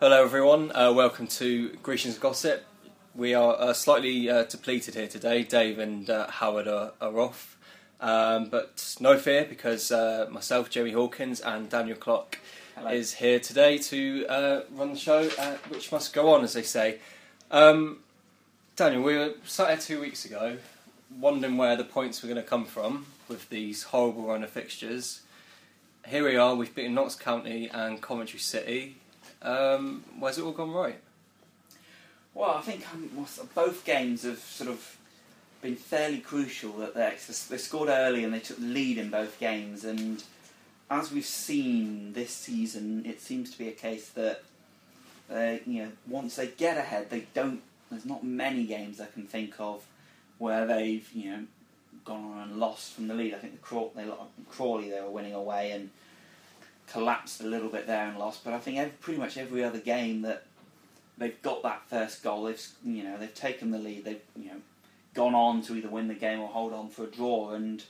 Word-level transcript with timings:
Hello 0.00 0.24
everyone, 0.24 0.72
uh, 0.74 0.92
welcome 0.92 1.28
to 1.28 1.68
Grecian's 1.80 2.18
Gossip. 2.18 2.64
We 3.14 3.32
are 3.32 3.54
uh, 3.56 3.72
slightly 3.72 4.28
uh, 4.28 4.42
depleted 4.42 4.96
here 4.96 5.06
today. 5.06 5.44
Dave 5.44 5.78
and 5.78 6.10
uh, 6.10 6.26
Howard 6.26 6.66
are, 6.66 6.90
are 7.00 7.20
off. 7.20 7.56
Um, 8.00 8.48
but 8.48 8.96
no 8.98 9.16
fear 9.16 9.46
because 9.48 9.92
uh, 9.92 10.26
myself, 10.32 10.68
Jerry 10.68 10.90
Hawkins, 10.90 11.38
and 11.38 11.70
Daniel 11.70 11.96
Clock 11.96 12.40
Hello. 12.74 12.90
is 12.90 13.14
here 13.14 13.38
today 13.38 13.78
to 13.78 14.26
uh, 14.26 14.62
run 14.72 14.94
the 14.94 14.98
show, 14.98 15.30
uh, 15.38 15.54
which 15.68 15.92
must 15.92 16.12
go 16.12 16.34
on, 16.34 16.42
as 16.42 16.54
they 16.54 16.62
say. 16.62 16.98
Um, 17.52 18.00
Daniel, 18.74 19.04
we 19.04 19.16
were 19.16 19.34
sat 19.44 19.68
here 19.68 19.76
two 19.76 20.00
weeks 20.00 20.24
ago, 20.24 20.56
wondering 21.20 21.56
where 21.56 21.76
the 21.76 21.84
points 21.84 22.20
were 22.20 22.28
going 22.28 22.42
to 22.42 22.46
come 22.46 22.64
from 22.64 23.06
with 23.28 23.48
these 23.48 23.84
horrible 23.84 24.26
run 24.26 24.42
of 24.42 24.50
fixtures. 24.50 25.20
Here 26.08 26.24
we 26.24 26.34
are. 26.34 26.56
We've 26.56 26.74
beaten 26.74 26.94
Notts 26.94 27.14
County 27.14 27.70
and 27.72 28.02
Coventry 28.02 28.40
City. 28.40 28.96
Um, 29.44 30.02
where's 30.18 30.38
it 30.38 30.42
all 30.42 30.52
gone 30.52 30.72
right? 30.72 30.98
Well, 32.32 32.50
I 32.50 32.62
think 32.62 32.84
um, 32.92 33.26
both 33.54 33.84
games 33.84 34.24
have 34.24 34.38
sort 34.38 34.70
of 34.70 34.96
been 35.62 35.76
fairly 35.76 36.18
crucial. 36.18 36.72
That 36.78 36.94
they 36.94 37.14
they 37.50 37.58
scored 37.58 37.88
early 37.88 38.24
and 38.24 38.32
they 38.32 38.40
took 38.40 38.58
the 38.58 38.66
lead 38.66 38.98
in 38.98 39.10
both 39.10 39.38
games. 39.38 39.84
And 39.84 40.24
as 40.90 41.12
we've 41.12 41.24
seen 41.24 42.14
this 42.14 42.30
season, 42.30 43.04
it 43.06 43.20
seems 43.20 43.50
to 43.52 43.58
be 43.58 43.68
a 43.68 43.72
case 43.72 44.08
that 44.10 44.42
you 45.66 45.84
know, 45.84 45.90
once 46.08 46.36
they 46.36 46.48
get 46.48 46.76
ahead, 46.78 47.10
they 47.10 47.26
don't. 47.34 47.62
There's 47.90 48.06
not 48.06 48.24
many 48.24 48.64
games 48.64 49.00
I 49.00 49.06
can 49.06 49.24
think 49.24 49.54
of 49.58 49.84
where 50.38 50.66
they've 50.66 51.08
you 51.12 51.30
know 51.30 51.44
gone 52.04 52.24
on 52.24 52.48
and 52.48 52.58
lost 52.58 52.94
from 52.94 53.08
the 53.08 53.14
lead. 53.14 53.34
I 53.34 53.38
think 53.38 53.54
the 53.54 53.60
Craw- 53.60 53.90
they, 53.94 54.06
Crawley 54.50 54.90
they 54.90 55.00
were 55.00 55.10
winning 55.10 55.34
away 55.34 55.70
and 55.72 55.90
collapsed 56.86 57.40
a 57.40 57.46
little 57.46 57.68
bit 57.68 57.86
there 57.86 58.06
and 58.06 58.18
lost. 58.18 58.44
But 58.44 58.54
I 58.54 58.58
think 58.58 58.78
every, 58.78 58.92
pretty 59.00 59.18
much 59.18 59.36
every 59.36 59.64
other 59.64 59.78
game 59.78 60.22
that 60.22 60.44
they've 61.18 61.40
got 61.42 61.62
that 61.62 61.82
first 61.88 62.22
goal, 62.22 62.44
they've 62.44 62.66
you 62.84 63.02
know 63.02 63.18
they've 63.18 63.34
taken 63.34 63.70
the 63.70 63.78
lead, 63.78 64.04
they've 64.04 64.22
you 64.36 64.50
know 64.50 64.60
gone 65.14 65.34
on 65.34 65.62
to 65.62 65.74
either 65.74 65.88
win 65.88 66.08
the 66.08 66.14
game 66.14 66.40
or 66.40 66.48
hold 66.48 66.72
on 66.72 66.88
for 66.88 67.04
a 67.04 67.06
draw, 67.06 67.52
and 67.52 67.84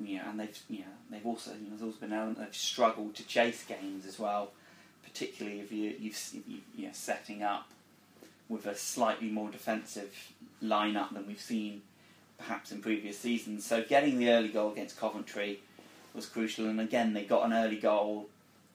you 0.00 0.16
know, 0.18 0.24
and 0.28 0.40
they've 0.40 0.58
you 0.68 0.80
know 0.80 0.84
they've 1.10 1.26
also 1.26 1.52
you 1.52 1.60
know 1.60 1.68
there's 1.70 1.82
also 1.82 1.98
been 1.98 2.12
element 2.12 2.38
they've 2.38 2.54
struggled 2.54 3.14
to 3.14 3.26
chase 3.26 3.64
games 3.64 4.06
as 4.06 4.18
well, 4.18 4.50
particularly 5.04 5.60
if 5.60 5.72
you 5.72 5.94
you've 5.98 6.18
you, 6.46 6.58
you 6.76 6.86
know 6.86 6.92
setting 6.92 7.42
up 7.42 7.68
with 8.48 8.66
a 8.66 8.74
slightly 8.74 9.28
more 9.28 9.50
defensive 9.50 10.32
lineup 10.62 11.12
than 11.14 11.26
we've 11.26 11.40
seen 11.40 11.82
perhaps 12.38 12.72
in 12.72 12.82
previous 12.82 13.18
seasons. 13.18 13.64
So 13.64 13.82
getting 13.82 14.18
the 14.18 14.30
early 14.30 14.48
goal 14.48 14.72
against 14.72 14.98
Coventry 14.98 15.60
was 16.14 16.26
crucial, 16.26 16.66
and 16.68 16.80
again 16.80 17.14
they 17.14 17.24
got 17.24 17.44
an 17.44 17.52
early 17.52 17.76
goal 17.76 18.28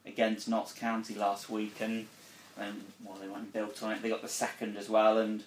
against 0.05 0.47
Notts 0.47 0.73
County 0.73 1.15
last 1.15 1.49
week, 1.49 1.75
and 1.79 2.07
and 2.59 2.83
well 3.03 3.17
they 3.21 3.27
went 3.27 3.43
and 3.43 3.53
built 3.53 3.81
on 3.83 3.91
it. 3.91 4.01
They 4.01 4.09
got 4.09 4.21
the 4.21 4.27
second 4.27 4.77
as 4.77 4.89
well, 4.89 5.17
and 5.17 5.43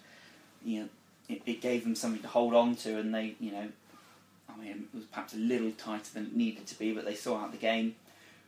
you 0.64 0.80
know 0.80 0.88
it, 1.28 1.42
it 1.46 1.60
gave 1.60 1.84
them 1.84 1.94
something 1.94 2.22
to 2.22 2.28
hold 2.28 2.54
on 2.54 2.76
to, 2.76 2.98
and 2.98 3.14
they 3.14 3.34
you 3.40 3.52
know 3.52 3.68
I 4.48 4.56
mean 4.60 4.88
it 4.92 4.96
was 4.96 5.04
perhaps 5.04 5.34
a 5.34 5.38
little 5.38 5.72
tighter 5.72 6.12
than 6.14 6.26
it 6.26 6.36
needed 6.36 6.66
to 6.68 6.78
be, 6.78 6.92
but 6.92 7.04
they 7.04 7.14
saw 7.14 7.38
out 7.38 7.52
the 7.52 7.58
game 7.58 7.96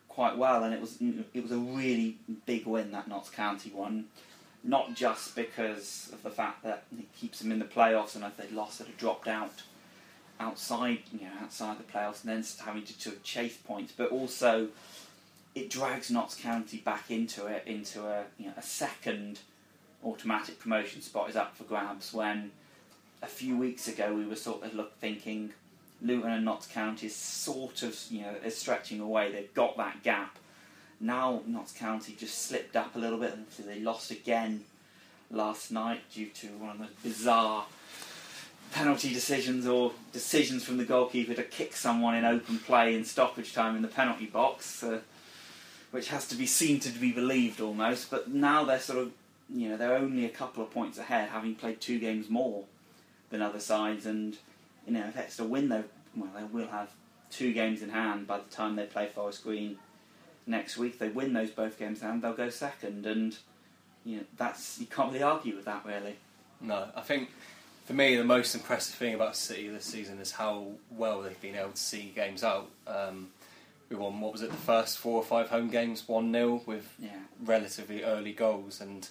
quite 0.08 0.36
well, 0.36 0.62
and 0.64 0.74
it 0.74 0.80
was 0.80 0.98
it 1.00 1.42
was 1.42 1.52
a 1.52 1.58
really 1.58 2.18
big 2.46 2.66
win 2.66 2.92
that 2.92 3.08
Notts 3.08 3.30
County 3.30 3.70
one. 3.70 4.06
Not 4.64 4.94
just 4.94 5.34
because 5.34 6.10
of 6.12 6.22
the 6.22 6.30
fact 6.30 6.62
that 6.62 6.84
it 6.96 7.12
keeps 7.18 7.40
them 7.40 7.50
in 7.50 7.58
the 7.58 7.64
playoffs, 7.64 8.14
and 8.14 8.22
if 8.22 8.36
they 8.36 8.48
lost, 8.54 8.78
they'd 8.78 8.86
have 8.86 8.96
dropped 8.96 9.26
out 9.26 9.62
outside, 10.40 10.98
you 11.12 11.26
know, 11.26 11.32
outside 11.42 11.78
the 11.78 11.84
playoffs, 11.84 12.24
and 12.24 12.32
then 12.32 12.44
having 12.64 12.82
to, 12.84 12.98
to 13.00 13.12
chase 13.22 13.56
points, 13.56 13.92
but 13.96 14.10
also 14.10 14.68
it 15.54 15.68
drags 15.70 16.10
Notts 16.10 16.34
County 16.34 16.78
back 16.78 17.10
into 17.10 17.46
it, 17.46 17.64
into 17.66 18.06
a 18.06 18.24
you 18.38 18.46
know, 18.46 18.52
a 18.56 18.62
second 18.62 19.40
automatic 20.04 20.58
promotion 20.58 21.00
spot 21.00 21.28
is 21.30 21.36
up 21.36 21.56
for 21.56 21.64
grabs. 21.64 22.12
When 22.12 22.50
a 23.22 23.26
few 23.26 23.56
weeks 23.56 23.88
ago 23.88 24.14
we 24.14 24.26
were 24.26 24.36
sort 24.36 24.64
of 24.64 24.74
look 24.74 24.98
thinking 24.98 25.52
Luton 26.00 26.32
and 26.32 26.44
Notts 26.44 26.66
County 26.66 27.06
is 27.06 27.14
sort 27.14 27.82
of 27.82 27.98
you 28.10 28.22
know 28.22 28.34
is 28.44 28.56
stretching 28.56 29.00
away. 29.00 29.32
They've 29.32 29.54
got 29.54 29.76
that 29.76 30.02
gap. 30.02 30.38
Now 31.00 31.42
Notts 31.46 31.72
County 31.72 32.16
just 32.18 32.42
slipped 32.46 32.76
up 32.76 32.96
a 32.96 32.98
little 32.98 33.18
bit, 33.18 33.34
and 33.34 33.46
so 33.50 33.62
they 33.62 33.80
lost 33.80 34.10
again 34.10 34.64
last 35.30 35.70
night 35.70 36.00
due 36.12 36.26
to 36.26 36.46
one 36.58 36.70
of 36.70 36.78
those 36.78 36.88
bizarre 37.02 37.64
penalty 38.72 39.12
decisions 39.12 39.66
or 39.66 39.92
decisions 40.12 40.64
from 40.64 40.78
the 40.78 40.84
goalkeeper 40.84 41.34
to 41.34 41.42
kick 41.42 41.76
someone 41.76 42.14
in 42.14 42.24
open 42.24 42.58
play 42.58 42.94
in 42.94 43.04
stoppage 43.04 43.52
time 43.52 43.76
in 43.76 43.82
the 43.82 43.88
penalty 43.88 44.26
box, 44.26 44.82
uh, 44.82 45.00
which 45.90 46.08
has 46.08 46.26
to 46.28 46.34
be 46.34 46.46
seen 46.46 46.80
to 46.80 46.88
be 46.90 47.12
believed 47.12 47.60
almost. 47.60 48.10
But 48.10 48.28
now 48.28 48.64
they're 48.64 48.80
sort 48.80 48.98
of, 48.98 49.12
you 49.48 49.68
know, 49.68 49.76
they're 49.76 49.94
only 49.94 50.24
a 50.24 50.30
couple 50.30 50.62
of 50.62 50.70
points 50.70 50.98
ahead, 50.98 51.28
having 51.28 51.54
played 51.54 51.80
two 51.80 51.98
games 51.98 52.30
more 52.30 52.64
than 53.30 53.42
other 53.42 53.60
sides, 53.60 54.06
and 54.06 54.36
you 54.86 54.94
know, 54.94 55.06
if 55.06 55.16
Exeter 55.16 55.44
win, 55.44 55.68
they 55.68 55.82
well, 56.16 56.30
they 56.36 56.44
will 56.44 56.68
have 56.68 56.90
two 57.30 57.52
games 57.52 57.82
in 57.82 57.90
hand 57.90 58.26
by 58.26 58.38
the 58.38 58.50
time 58.50 58.76
they 58.76 58.84
play 58.84 59.06
Forest 59.06 59.44
Green 59.44 59.78
next 60.46 60.76
week. 60.76 60.98
They 60.98 61.08
win 61.08 61.32
those 61.32 61.50
both 61.50 61.78
games 61.78 62.00
in 62.00 62.08
hand, 62.08 62.22
they'll 62.22 62.32
go 62.32 62.50
second, 62.50 63.06
and 63.06 63.36
you 64.04 64.16
know, 64.16 64.24
that's 64.36 64.80
you 64.80 64.86
can't 64.86 65.12
really 65.12 65.22
argue 65.22 65.56
with 65.56 65.66
that 65.66 65.84
really. 65.84 66.16
No, 66.60 66.88
I 66.94 67.00
think 67.00 67.30
for 67.84 67.92
me 67.94 68.16
the 68.16 68.24
most 68.24 68.54
impressive 68.54 68.94
thing 68.94 69.14
about 69.14 69.36
City 69.36 69.68
this 69.68 69.84
season 69.84 70.18
is 70.18 70.32
how 70.32 70.66
well 70.90 71.22
they've 71.22 71.40
been 71.40 71.56
able 71.56 71.70
to 71.72 71.76
see 71.76 72.12
games 72.14 72.44
out. 72.44 72.68
Um, 72.86 73.28
we 73.88 73.96
won 73.96 74.20
what 74.20 74.32
was 74.32 74.42
it 74.42 74.50
the 74.50 74.56
first 74.56 74.98
four 74.98 75.16
or 75.16 75.24
five 75.24 75.50
home 75.50 75.68
games 75.68 76.08
one 76.08 76.32
0 76.32 76.62
with 76.66 76.94
Yeah. 76.98 77.10
relatively 77.44 78.02
early 78.04 78.32
goals, 78.32 78.80
and 78.80 79.08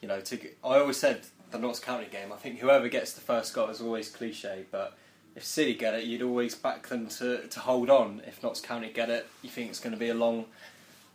you 0.00 0.08
know 0.08 0.20
to 0.20 0.38
I 0.64 0.78
always 0.78 0.96
said 0.96 1.22
the 1.50 1.58
Notts 1.58 1.80
County 1.80 2.06
game. 2.10 2.32
I 2.32 2.36
think 2.36 2.58
whoever 2.60 2.88
gets 2.88 3.12
the 3.12 3.20
first 3.20 3.54
goal 3.54 3.68
is 3.70 3.80
always 3.80 4.08
cliche, 4.08 4.64
but 4.70 4.96
if 5.36 5.44
City 5.44 5.74
get 5.74 5.94
it, 5.94 6.04
you'd 6.04 6.22
always 6.22 6.54
back 6.56 6.88
them 6.88 7.06
to, 7.08 7.46
to 7.46 7.60
hold 7.60 7.88
on. 7.90 8.20
If 8.26 8.42
Notts 8.42 8.60
County 8.60 8.90
get 8.92 9.10
it, 9.10 9.28
you 9.42 9.50
think 9.50 9.70
it's 9.70 9.78
going 9.80 9.92
to 9.92 9.98
be 9.98 10.08
a 10.08 10.14
long 10.14 10.46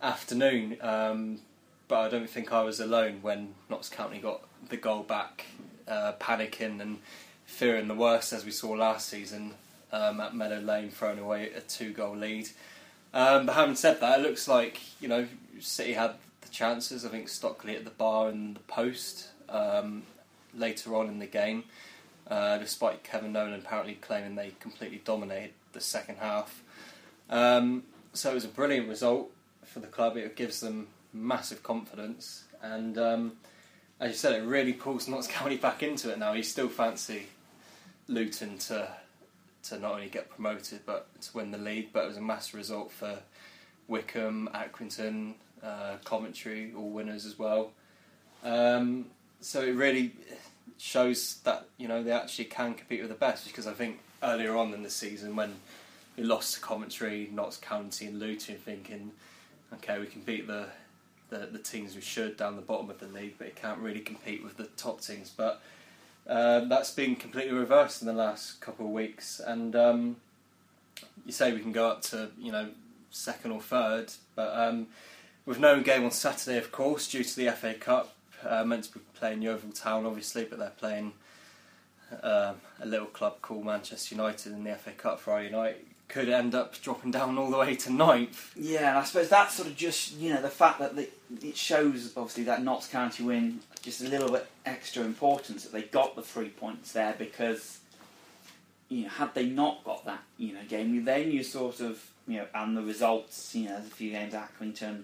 afternoon. 0.02 0.76
Um, 0.80 1.40
but 1.88 2.00
I 2.00 2.08
don't 2.08 2.28
think 2.28 2.52
I 2.52 2.62
was 2.62 2.80
alone 2.80 3.18
when 3.22 3.54
Notts 3.70 3.88
County 3.88 4.18
got 4.18 4.42
the 4.68 4.76
goal 4.76 5.02
back, 5.02 5.46
uh, 5.88 6.12
panicking 6.20 6.80
and 6.80 6.98
fearing 7.44 7.88
the 7.88 7.94
worst 7.94 8.32
as 8.32 8.44
we 8.44 8.50
saw 8.50 8.70
last 8.70 9.08
season 9.08 9.54
um, 9.92 10.20
at 10.20 10.34
Meadow 10.34 10.60
Lane, 10.60 10.90
throwing 10.90 11.18
away 11.18 11.50
a 11.50 11.60
two-goal 11.60 12.16
lead. 12.16 12.48
Um, 13.14 13.46
but 13.46 13.54
having 13.54 13.76
said 13.76 14.00
that, 14.00 14.20
it 14.20 14.22
looks 14.22 14.46
like 14.48 14.80
you 15.00 15.08
know 15.08 15.26
City 15.60 15.94
had 15.94 16.14
the 16.42 16.48
chances. 16.48 17.04
I 17.04 17.08
think 17.08 17.28
Stockley 17.28 17.76
at 17.76 17.84
the 17.84 17.90
bar 17.90 18.28
and 18.28 18.56
the 18.56 18.60
post 18.60 19.28
um, 19.48 20.02
later 20.54 20.94
on 20.96 21.08
in 21.08 21.18
the 21.18 21.26
game, 21.26 21.64
uh, 22.28 22.58
despite 22.58 23.04
Kevin 23.04 23.32
Nolan 23.32 23.54
apparently 23.54 23.94
claiming 23.94 24.34
they 24.34 24.52
completely 24.60 25.00
dominated 25.04 25.52
the 25.72 25.80
second 25.80 26.16
half. 26.18 26.62
Um, 27.30 27.84
so 28.12 28.30
it 28.30 28.34
was 28.34 28.44
a 28.44 28.48
brilliant 28.48 28.88
result 28.88 29.30
for 29.64 29.80
the 29.80 29.86
club. 29.86 30.16
It 30.16 30.36
gives 30.36 30.60
them 30.60 30.88
massive 31.12 31.62
confidence, 31.62 32.44
and 32.62 32.98
um, 32.98 33.32
as 34.00 34.10
you 34.10 34.16
said, 34.16 34.34
it 34.34 34.44
really 34.44 34.72
pulls 34.72 35.08
Notts 35.08 35.26
County 35.26 35.56
back 35.66 35.82
into 35.82 36.10
it 36.10 36.18
now. 36.18 36.32
You 36.32 36.42
still 36.42 36.68
fancy 36.68 37.26
Luton 38.08 38.58
to 38.58 38.88
to 39.64 39.78
not 39.80 39.94
only 39.94 40.08
get 40.08 40.30
promoted 40.30 40.80
but 40.86 41.08
to 41.20 41.36
win 41.36 41.50
the 41.50 41.58
league, 41.58 41.88
but 41.92 42.04
it 42.04 42.08
was 42.08 42.16
a 42.16 42.20
massive 42.20 42.54
result 42.54 42.92
for 42.92 43.18
Wycombe, 43.88 44.48
Accrington, 44.54 45.34
uh, 45.62 45.96
Coventry, 46.04 46.72
all 46.76 46.90
winners 46.90 47.26
as 47.26 47.36
well. 47.36 47.72
Um, 48.44 49.06
so 49.40 49.62
it 49.62 49.72
really 49.72 50.12
shows 50.78 51.38
that 51.44 51.66
you 51.78 51.88
know 51.88 52.02
they 52.02 52.12
actually 52.12 52.44
can 52.44 52.74
compete 52.74 53.00
with 53.00 53.10
the 53.10 53.16
best 53.16 53.46
because 53.46 53.66
I 53.66 53.72
think 53.72 53.98
earlier 54.22 54.56
on 54.56 54.72
in 54.74 54.82
the 54.82 54.90
season 54.90 55.36
when 55.36 55.54
we 56.16 56.24
lost 56.24 56.54
to 56.54 56.60
Coventry, 56.60 57.28
Notts 57.32 57.58
County, 57.58 58.06
and 58.06 58.18
Luton, 58.18 58.56
thinking, 58.56 59.12
okay, 59.74 59.98
we 59.98 60.06
can 60.06 60.22
beat 60.22 60.46
the, 60.46 60.66
the 61.30 61.48
the 61.50 61.58
teams 61.58 61.94
we 61.94 62.00
should 62.00 62.36
down 62.36 62.56
the 62.56 62.62
bottom 62.62 62.90
of 62.90 62.98
the 62.98 63.06
league, 63.06 63.34
but 63.38 63.46
it 63.46 63.56
can't 63.56 63.78
really 63.80 64.00
compete 64.00 64.42
with 64.42 64.56
the 64.56 64.64
top 64.76 65.00
teams. 65.00 65.32
But 65.36 65.60
um, 66.26 66.68
that's 66.68 66.90
been 66.90 67.16
completely 67.16 67.54
reversed 67.54 68.02
in 68.02 68.08
the 68.08 68.14
last 68.14 68.60
couple 68.60 68.86
of 68.86 68.92
weeks, 68.92 69.40
and 69.40 69.74
um, 69.74 70.16
you 71.24 71.32
say 71.32 71.52
we 71.52 71.60
can 71.60 71.72
go 71.72 71.88
up 71.88 72.02
to 72.02 72.30
you 72.38 72.52
know 72.52 72.68
second 73.10 73.52
or 73.52 73.60
third, 73.60 74.12
but 74.34 74.56
um, 74.56 74.88
with 75.44 75.58
no 75.58 75.80
game 75.80 76.04
on 76.04 76.10
Saturday, 76.10 76.58
of 76.58 76.72
course, 76.72 77.08
due 77.08 77.24
to 77.24 77.36
the 77.36 77.50
FA 77.52 77.74
Cup. 77.74 78.12
Uh, 78.46 78.62
meant 78.64 78.84
to 78.84 78.92
be 78.92 79.00
playing 79.14 79.40
Yeovil 79.40 79.72
Town, 79.72 80.04
obviously, 80.04 80.44
but 80.44 80.58
they're 80.58 80.70
playing 80.70 81.14
um, 82.22 82.56
a 82.80 82.86
little 82.86 83.06
club 83.06 83.40
called 83.42 83.64
Manchester 83.64 84.14
United 84.14 84.52
in 84.52 84.62
the 84.62 84.74
FA 84.74 84.92
Cup 84.92 85.20
Friday 85.20 85.50
night. 85.50 85.86
Could 86.08 86.28
end 86.28 86.54
up 86.54 86.80
dropping 86.80 87.10
down 87.10 87.36
all 87.36 87.50
the 87.50 87.58
way 87.58 87.74
to 87.74 87.92
ninth. 87.92 88.52
Yeah, 88.54 88.90
and 88.90 88.98
I 88.98 89.04
suppose 89.04 89.28
that's 89.28 89.54
sort 89.54 89.68
of 89.68 89.76
just 89.76 90.16
you 90.16 90.32
know 90.32 90.40
the 90.40 90.48
fact 90.48 90.78
that 90.78 90.94
the, 90.94 91.08
it 91.42 91.56
shows 91.56 92.12
obviously 92.16 92.44
that 92.44 92.62
Notts 92.62 92.88
County 92.88 93.24
win 93.24 93.60
just 93.82 94.00
a 94.00 94.08
little 94.08 94.30
bit 94.30 94.46
extra 94.64 95.04
importance 95.04 95.64
that 95.64 95.72
they 95.72 95.82
got 95.82 96.16
the 96.16 96.22
three 96.22 96.48
points 96.48 96.92
there 96.92 97.14
because 97.18 97.78
you 98.88 99.04
know 99.04 99.08
had 99.08 99.34
they 99.34 99.46
not 99.46 99.84
got 99.84 100.04
that 100.04 100.22
you 100.38 100.52
know 100.54 100.60
game 100.68 101.04
then 101.04 101.30
you 101.30 101.42
sort 101.42 101.80
of 101.80 102.04
you 102.26 102.38
know 102.38 102.46
and 102.54 102.76
the 102.76 102.82
results 102.82 103.54
you 103.54 103.64
know 103.64 103.72
there's 103.72 103.86
a 103.86 103.90
few 103.90 104.10
games 104.10 104.34
at 104.34 104.50
Accrington 104.52 105.02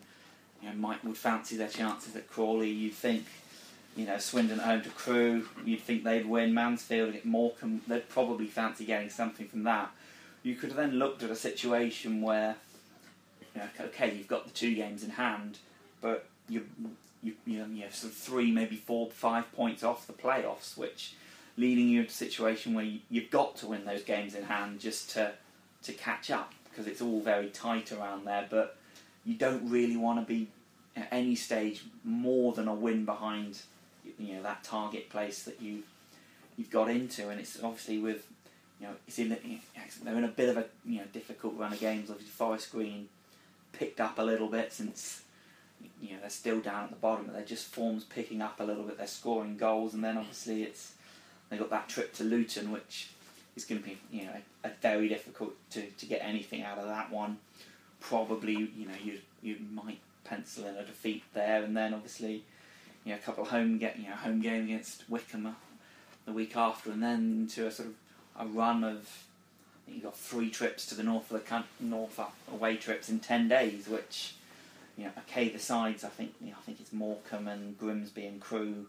you 0.60 0.68
know 0.68 0.74
Mike 0.76 1.02
would 1.04 1.16
fancy 1.16 1.56
their 1.56 1.68
chances 1.68 2.14
at 2.16 2.28
Crawley. 2.28 2.70
You'd 2.70 2.94
think 2.94 3.24
you 3.96 4.06
know 4.06 4.18
Swindon 4.18 4.60
at 4.60 4.66
home 4.66 4.82
to 4.82 4.88
Crewe 4.90 5.48
you'd 5.64 5.80
think 5.80 6.04
they'd 6.04 6.26
win. 6.26 6.54
Mansfield 6.54 7.14
at 7.14 7.24
Morecambe 7.24 7.82
they'd 7.86 8.08
probably 8.08 8.46
fancy 8.46 8.84
getting 8.84 9.10
something 9.10 9.46
from 9.48 9.64
that 9.64 9.90
you 10.42 10.54
could 10.54 10.70
have 10.70 10.78
then 10.78 10.98
looked 10.98 11.22
at 11.22 11.30
a 11.30 11.36
situation 11.36 12.22
where, 12.22 12.56
you 13.54 13.60
know, 13.60 13.68
okay, 13.86 14.14
you've 14.14 14.28
got 14.28 14.44
the 14.44 14.52
two 14.52 14.74
games 14.74 15.04
in 15.04 15.10
hand, 15.10 15.58
but 16.00 16.26
you 16.48 16.66
you 17.22 17.34
you 17.46 17.58
know, 17.58 17.66
you 17.66 17.82
have 17.82 17.94
sort 17.94 18.12
of 18.12 18.18
three, 18.18 18.50
maybe 18.50 18.76
four, 18.76 19.08
five 19.10 19.52
points 19.52 19.84
off 19.84 20.06
the 20.06 20.12
playoffs, 20.12 20.76
which 20.76 21.14
leading 21.56 21.88
you 21.88 22.00
into 22.00 22.10
a 22.10 22.14
situation 22.14 22.74
where 22.74 22.84
you, 22.84 23.00
you've 23.10 23.30
got 23.30 23.56
to 23.56 23.66
win 23.66 23.84
those 23.84 24.02
games 24.02 24.34
in 24.34 24.44
hand 24.44 24.80
just 24.80 25.10
to 25.10 25.32
to 25.82 25.92
catch 25.92 26.30
up 26.30 26.52
because 26.64 26.86
it's 26.86 27.02
all 27.02 27.20
very 27.20 27.48
tight 27.48 27.92
around 27.92 28.24
there. 28.24 28.46
But 28.48 28.76
you 29.24 29.34
don't 29.34 29.68
really 29.70 29.96
want 29.96 30.20
to 30.20 30.26
be 30.26 30.48
at 30.96 31.08
any 31.10 31.34
stage 31.34 31.84
more 32.04 32.52
than 32.52 32.68
a 32.68 32.74
win 32.74 33.04
behind 33.04 33.60
you 34.18 34.34
know 34.34 34.42
that 34.42 34.64
target 34.64 35.08
place 35.10 35.42
that 35.44 35.60
you 35.60 35.82
you've 36.56 36.70
got 36.70 36.90
into, 36.90 37.28
and 37.28 37.40
it's 37.40 37.62
obviously 37.62 37.98
with 37.98 38.26
you 38.82 38.88
know, 38.88 38.94
they're 40.04 40.16
in 40.16 40.24
a 40.24 40.28
bit 40.28 40.48
of 40.48 40.56
a 40.56 40.64
you 40.84 40.98
know 40.98 41.04
difficult 41.12 41.54
run 41.56 41.72
of 41.72 41.80
games. 41.80 42.10
Obviously, 42.10 42.32
Forest 42.32 42.72
Green 42.72 43.08
picked 43.72 44.00
up 44.00 44.18
a 44.18 44.22
little 44.22 44.48
bit 44.48 44.72
since 44.72 45.22
you 46.00 46.12
know 46.12 46.20
they're 46.20 46.30
still 46.30 46.60
down 46.60 46.84
at 46.84 46.90
the 46.90 46.96
bottom, 46.96 47.26
but 47.26 47.34
their 47.34 47.44
just 47.44 47.66
forms 47.66 48.04
picking 48.04 48.42
up 48.42 48.60
a 48.60 48.64
little 48.64 48.84
bit. 48.84 48.98
They're 48.98 49.06
scoring 49.06 49.56
goals, 49.56 49.94
and 49.94 50.02
then 50.02 50.16
obviously 50.16 50.62
it's 50.62 50.92
they 51.48 51.56
got 51.56 51.70
that 51.70 51.88
trip 51.88 52.12
to 52.14 52.24
Luton, 52.24 52.70
which 52.72 53.10
is 53.56 53.64
going 53.64 53.82
to 53.82 53.88
be 53.88 53.98
you 54.10 54.24
know 54.24 54.32
a, 54.64 54.68
a 54.68 54.70
very 54.80 55.08
difficult 55.08 55.54
to, 55.70 55.82
to 55.82 56.06
get 56.06 56.20
anything 56.22 56.62
out 56.62 56.78
of 56.78 56.86
that 56.88 57.10
one. 57.10 57.38
Probably 58.00 58.52
you 58.52 58.86
know 58.86 58.94
you 59.02 59.18
you 59.42 59.56
might 59.72 60.00
pencil 60.24 60.66
in 60.66 60.76
a 60.76 60.84
defeat 60.84 61.22
there, 61.34 61.62
and 61.62 61.76
then 61.76 61.94
obviously 61.94 62.44
you 63.04 63.12
know 63.12 63.16
a 63.16 63.18
couple 63.18 63.44
of 63.44 63.50
home 63.50 63.78
get 63.78 63.98
you 63.98 64.08
know 64.08 64.16
home 64.16 64.40
game 64.40 64.64
against 64.64 65.08
Wycombe 65.08 65.46
uh, 65.46 65.52
the 66.26 66.32
week 66.32 66.56
after, 66.56 66.90
and 66.90 67.02
then 67.02 67.48
to 67.52 67.66
a 67.66 67.70
sort 67.70 67.88
of 67.88 67.94
a 68.38 68.46
run 68.46 68.84
of 68.84 69.26
you 69.88 70.00
got 70.00 70.16
three 70.16 70.50
trips 70.50 70.86
to 70.86 70.94
the 70.94 71.02
north 71.02 71.30
of 71.30 71.44
the 71.44 71.64
north 71.80 72.18
uh, 72.18 72.26
away 72.52 72.76
trips 72.76 73.08
in 73.08 73.20
ten 73.20 73.48
days, 73.48 73.88
which 73.88 74.34
you 74.96 75.04
know, 75.04 75.10
okay, 75.18 75.48
the 75.48 75.58
sides 75.58 76.04
I 76.04 76.08
think 76.08 76.34
you 76.40 76.50
know, 76.50 76.56
I 76.58 76.62
think 76.62 76.80
it's 76.80 76.92
Morecambe 76.92 77.48
and 77.48 77.78
Grimsby 77.78 78.26
and 78.26 78.40
Crewe. 78.40 78.86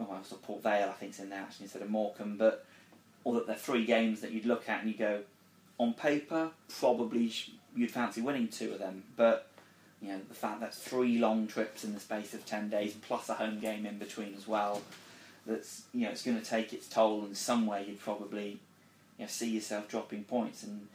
Oh, 0.00 0.08
also 0.10 0.36
Port 0.36 0.62
Vale 0.62 0.84
I 0.84 0.86
think 0.86 0.98
think's 0.98 1.20
in 1.20 1.30
there 1.30 1.40
actually 1.40 1.64
instead 1.64 1.82
of 1.82 1.90
Morecambe, 1.90 2.36
but 2.36 2.64
all 3.24 3.34
that 3.34 3.46
they're 3.46 3.56
three 3.56 3.84
games 3.84 4.20
that 4.20 4.32
you'd 4.32 4.46
look 4.46 4.68
at 4.68 4.82
and 4.82 4.90
you 4.90 4.98
go, 4.98 5.20
on 5.78 5.94
paper 5.94 6.50
probably 6.80 7.32
you'd 7.76 7.90
fancy 7.90 8.20
winning 8.20 8.48
two 8.48 8.72
of 8.72 8.78
them, 8.78 9.04
but 9.16 9.48
you 10.00 10.08
know 10.08 10.20
the 10.28 10.34
fact 10.34 10.60
that 10.60 10.74
three 10.74 11.18
long 11.18 11.46
trips 11.46 11.84
in 11.84 11.94
the 11.94 12.00
space 12.00 12.34
of 12.34 12.44
ten 12.44 12.68
days 12.68 12.94
plus 13.06 13.28
a 13.28 13.34
home 13.34 13.60
game 13.60 13.86
in 13.86 13.98
between 13.98 14.34
as 14.34 14.48
well 14.48 14.82
that's 15.46 15.82
you 15.92 16.04
know 16.04 16.10
it's 16.10 16.22
going 16.22 16.38
to 16.38 16.44
take 16.44 16.72
its 16.72 16.88
toll 16.88 17.22
and 17.22 17.36
somewhere. 17.36 17.80
You'd 17.80 18.00
probably 18.00 18.60
you 19.18 19.24
know, 19.24 19.26
see 19.26 19.50
yourself 19.50 19.88
dropping 19.88 20.24
points, 20.24 20.62
and 20.62 20.88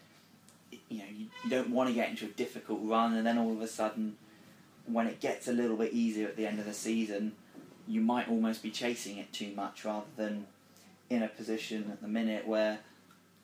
you 0.90 1.00
know 1.00 1.06
you, 1.10 1.28
you 1.44 1.50
don't 1.50 1.70
want 1.70 1.90
to 1.90 1.96
get 1.96 2.10
into 2.10 2.26
a 2.26 2.30
difficult 2.30 2.80
run, 2.84 3.16
and 3.16 3.26
then 3.26 3.38
all 3.38 3.52
of 3.52 3.62
a 3.62 3.68
sudden, 3.68 4.18
when 4.86 5.08
it 5.08 5.20
gets 5.20 5.48
a 5.48 5.54
little 5.54 5.78
bit 5.78 5.94
easier 5.94 6.28
at 6.28 6.36
the 6.36 6.48
end 6.48 6.60
of 6.60 6.66
the 6.66 6.74
season, 6.74 7.34
you 7.88 8.02
might 8.02 8.30
almost 8.30 8.64
be 8.64 8.72
chasing 8.72 9.18
it 9.18 9.32
too 9.34 9.54
much 9.56 9.86
rather 9.86 10.08
than 10.16 10.48
in 11.10 11.24
a 11.24 11.28
position 11.28 11.90
at 11.92 12.02
the 12.02 12.08
minute 12.08 12.48
where 12.48 12.80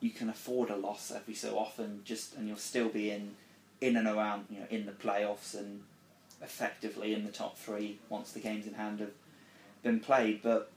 you 0.00 0.10
can 0.10 0.28
afford 0.28 0.68
a 0.68 0.76
loss 0.76 1.10
every 1.10 1.34
so 1.34 1.58
often, 1.58 2.02
just 2.04 2.34
and 2.36 2.48
you'll 2.48 2.56
still 2.56 2.88
be 2.88 3.10
in 3.10 3.36
in 3.80 3.96
and 3.96 4.06
around 4.06 4.46
you 4.48 4.60
know 4.60 4.66
in 4.70 4.86
the 4.86 4.92
playoffs 4.92 5.54
and 5.54 5.82
effectively 6.42 7.12
in 7.12 7.24
the 7.24 7.32
top 7.32 7.56
three 7.56 7.98
once 8.08 8.32
the 8.32 8.40
games 8.40 8.66
in 8.66 8.74
hand 8.74 9.00
have 9.00 9.12
been 9.82 10.00
played. 10.00 10.42
But 10.42 10.70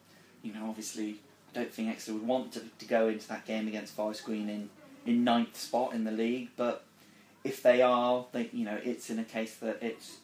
you 0.47 0.53
know, 0.53 0.69
obviously, 0.69 1.17
I 1.53 1.59
don't 1.59 1.73
think 1.73 1.89
Exeter 1.89 2.13
would 2.13 2.27
want 2.27 2.53
to, 2.53 2.61
to 2.79 2.85
go 2.85 3.07
into 3.09 3.27
that 3.27 3.45
game 3.45 3.67
against 3.67 3.93
Forest 3.93 4.23
Green 4.23 4.49
in, 4.49 4.69
in 5.05 5.23
ninth 5.23 5.57
spot 5.57 5.93
in 5.93 6.03
the 6.03 6.11
league. 6.11 6.49
But 6.55 6.85
if 7.43 7.61
they 7.61 7.81
are, 7.81 8.25
they, 8.31 8.49
you 8.53 8.65
know, 8.65 8.79
it's 8.83 9.09
in 9.09 9.19
a 9.19 9.23
case 9.23 9.55
that 9.57 9.79
it's 9.81 10.17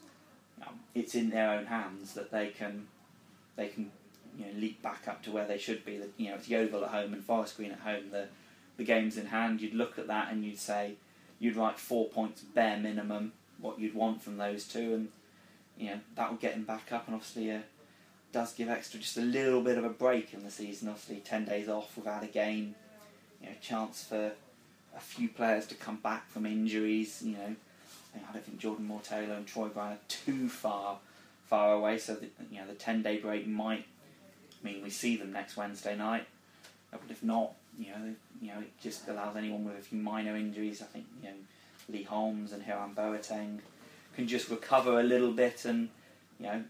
you 0.57 0.65
know, 0.65 0.71
it's 0.95 1.15
in 1.15 1.29
their 1.29 1.51
own 1.51 1.65
hands 1.65 2.13
that 2.13 2.31
they 2.31 2.47
can 2.49 2.87
they 3.55 3.67
can 3.67 3.91
you 4.37 4.45
know 4.45 4.51
leap 4.55 4.81
back 4.81 5.07
up 5.07 5.21
to 5.23 5.31
where 5.31 5.45
they 5.45 5.57
should 5.57 5.83
be. 5.83 5.99
You 6.17 6.29
know, 6.29 6.35
it's 6.35 6.47
Yeovil 6.47 6.85
at 6.85 6.91
home 6.91 7.13
and 7.13 7.23
Forest 7.23 7.57
Green 7.57 7.71
at 7.71 7.79
home. 7.79 8.11
The 8.11 8.27
the 8.77 8.83
games 8.83 9.17
in 9.17 9.27
hand. 9.27 9.61
You'd 9.61 9.73
look 9.73 9.99
at 9.99 10.07
that 10.07 10.31
and 10.31 10.43
you'd 10.43 10.59
say 10.59 10.93
you'd 11.39 11.55
write 11.55 11.77
four 11.77 12.07
points 12.07 12.41
bare 12.41 12.77
minimum 12.77 13.33
what 13.59 13.79
you'd 13.79 13.95
want 13.95 14.21
from 14.21 14.37
those 14.37 14.67
two, 14.67 14.93
and 14.93 15.07
you 15.77 15.89
know 15.89 15.99
that 16.15 16.31
would 16.31 16.39
get 16.39 16.53
them 16.53 16.63
back 16.63 16.91
up. 16.91 17.07
And 17.07 17.15
obviously, 17.15 17.49
does 18.33 18.53
give 18.53 18.67
Exeter 18.67 18.97
just 18.97 19.17
a 19.17 19.21
little 19.21 19.61
bit 19.61 19.77
of 19.77 19.85
a 19.85 19.89
break 19.89 20.33
in 20.33 20.43
the 20.43 20.51
season. 20.51 20.89
Obviously, 20.89 21.17
ten 21.17 21.45
days 21.45 21.69
off 21.69 21.95
without 21.95 22.23
a 22.23 22.27
game, 22.27 22.75
you 23.39 23.47
know, 23.47 23.53
chance 23.61 24.03
for 24.03 24.31
a 24.95 24.99
few 24.99 25.29
players 25.29 25.67
to 25.67 25.75
come 25.75 25.97
back 25.97 26.29
from 26.29 26.45
injuries. 26.45 27.21
You 27.23 27.33
know, 27.33 27.55
I 28.15 28.33
don't 28.33 28.43
think 28.43 28.59
Jordan 28.59 28.87
Moore 28.87 29.01
Taylor 29.01 29.35
and 29.35 29.47
Troy 29.47 29.69
Brown 29.69 29.93
are 29.93 29.97
too 30.07 30.49
far 30.49 30.97
far 31.47 31.73
away, 31.73 31.97
so 31.99 32.15
that, 32.15 32.31
you 32.51 32.57
know 32.57 32.67
the 32.67 32.73
ten 32.73 33.03
day 33.03 33.17
break 33.17 33.47
might 33.47 33.85
mean 34.63 34.81
we 34.83 34.89
see 34.89 35.15
them 35.15 35.31
next 35.31 35.55
Wednesday 35.55 35.95
night. 35.95 36.25
Uh, 36.91 36.97
but 37.01 37.11
if 37.11 37.23
not, 37.23 37.53
you 37.77 37.87
know, 37.87 38.15
you 38.41 38.47
know, 38.49 38.59
it 38.59 38.71
just 38.81 39.07
allows 39.07 39.35
anyone 39.35 39.63
with 39.63 39.77
a 39.77 39.81
few 39.81 39.99
minor 39.99 40.35
injuries. 40.35 40.81
I 40.81 40.85
think 40.85 41.05
you 41.21 41.29
know 41.29 41.35
Lee 41.89 42.03
Holmes 42.03 42.51
and 42.51 42.63
Hiram 42.63 42.95
Boateng 42.95 43.59
can 44.15 44.27
just 44.27 44.49
recover 44.49 44.99
a 44.99 45.03
little 45.03 45.31
bit 45.31 45.65
and 45.65 45.89
you 46.39 46.45
know 46.45 46.63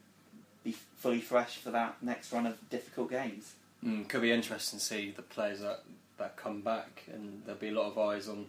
be 0.64 0.72
fully 0.72 1.22
fresh 1.22 1.58
for 1.58 1.72
that 1.72 2.02
next 2.02 2.32
run 2.32 2.46
of 2.46 2.70
difficult 2.70 3.10
games. 3.10 3.54
Mm, 3.84 4.08
could 4.08 4.22
be 4.22 4.32
interesting 4.32 4.80
to 4.80 4.86
see 4.86 5.12
the 5.12 5.22
players 5.22 5.60
that, 5.60 5.84
that 6.18 6.38
come 6.38 6.62
back, 6.62 7.04
and 7.12 7.42
there'll 7.46 7.60
be 7.60 7.70
a 7.70 7.74
lot 7.74 7.88
of 7.88 7.98
eyes 7.98 8.30
on 8.30 8.48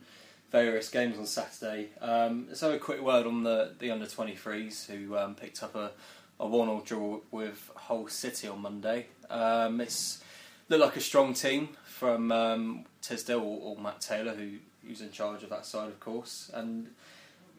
various 0.51 0.89
games 0.89 1.19
on 1.19 1.27
Saturday. 1.27 1.89
Um, 2.01 2.47
let's 2.49 2.63
a 2.63 2.79
quick 2.79 3.03
word 3.03 3.27
on 3.27 3.43
the, 3.43 3.73
the 3.79 3.91
under 3.91 4.07
23s 4.07 4.87
who 4.87 5.17
um, 5.17 5.35
picked 5.35 5.63
up 5.65 5.75
a, 5.75 5.91
a 6.39 6.47
1 6.47 6.69
0 6.69 6.83
draw 6.87 7.21
with 7.33 7.71
Hull 7.75 8.07
City 8.07 8.47
on 8.47 8.63
Monday. 8.63 9.07
Um, 9.29 9.81
it's 9.81 10.23
looked 10.69 10.85
like 10.85 10.97
a 10.97 11.01
strong 11.01 11.35
team 11.35 11.71
from 11.85 12.31
um, 12.31 12.85
Tisdale 13.03 13.41
or, 13.41 13.77
or, 13.77 13.83
Matt 13.83 14.01
Taylor, 14.01 14.35
who, 14.35 14.59
who's 14.87 15.01
in 15.01 15.11
charge 15.11 15.43
of 15.43 15.51
that 15.51 15.67
side, 15.67 15.89
of 15.89 15.99
course. 15.99 16.51
And 16.55 16.89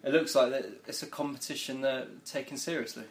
it 0.03 0.13
looks 0.13 0.33
like 0.35 0.53
it's 0.87 1.03
a 1.03 1.07
competition 1.07 1.81
they're 1.81 2.07
taking 2.25 2.57
seriously. 2.57 3.03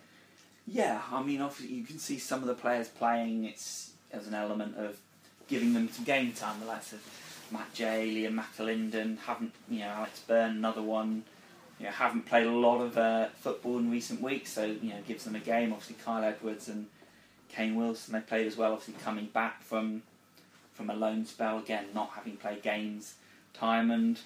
Yeah, 0.67 1.03
I 1.13 1.23
mean, 1.23 1.41
obviously 1.41 1.77
you 1.77 1.85
can 1.85 1.99
see 1.99 2.19
some 2.19 2.41
of 2.41 2.47
the 2.47 2.55
players 2.55 2.89
playing. 2.89 3.45
It's 3.45 3.93
as 4.13 4.27
an 4.27 4.35
element 4.35 4.77
of 4.79 4.99
giving 5.49 5.75
them 5.75 5.89
some 5.91 6.05
game 6.05 6.33
time. 6.33 6.61
The 6.61 6.67
likes 6.67 6.93
of 6.93 7.03
Matt 7.51 7.73
Jay, 7.75 8.09
Liam 8.15 8.41
McAlinden, 8.41 9.19
haven't 9.19 9.53
you 9.69 9.81
know 9.81 9.89
Alex 9.89 10.21
Byrne, 10.21 10.53
another 10.53 10.83
one. 10.83 11.25
You 11.79 11.87
know, 11.87 11.93
haven't 11.93 12.27
played 12.27 12.47
a 12.47 12.53
lot 12.53 12.81
of 12.81 12.97
uh, 12.97 13.29
football 13.41 13.79
in 13.79 13.91
recent 13.91 14.23
weeks, 14.23 14.53
so 14.53 14.65
you 14.65 14.91
know 14.91 15.01
gives 15.07 15.25
them 15.25 15.35
a 15.35 15.41
game. 15.41 15.73
Obviously, 15.73 15.97
Kyle 16.03 16.25
Edwards 16.25 16.69
and 16.69 16.87
Kane 17.49 17.75
Wilson 17.75 18.15
they 18.15 18.21
played 18.21 18.47
as 18.47 18.57
well. 18.57 18.73
Obviously, 18.73 18.95
coming 19.03 19.27
back 19.27 19.63
from 19.63 20.03
from 20.73 20.89
a 20.89 20.95
loan 20.95 21.27
spell 21.27 21.59
again, 21.59 21.87
not 21.95 22.11
having 22.15 22.37
played 22.37 22.63
games 22.63 23.15
time, 23.53 23.91
and 23.91 24.19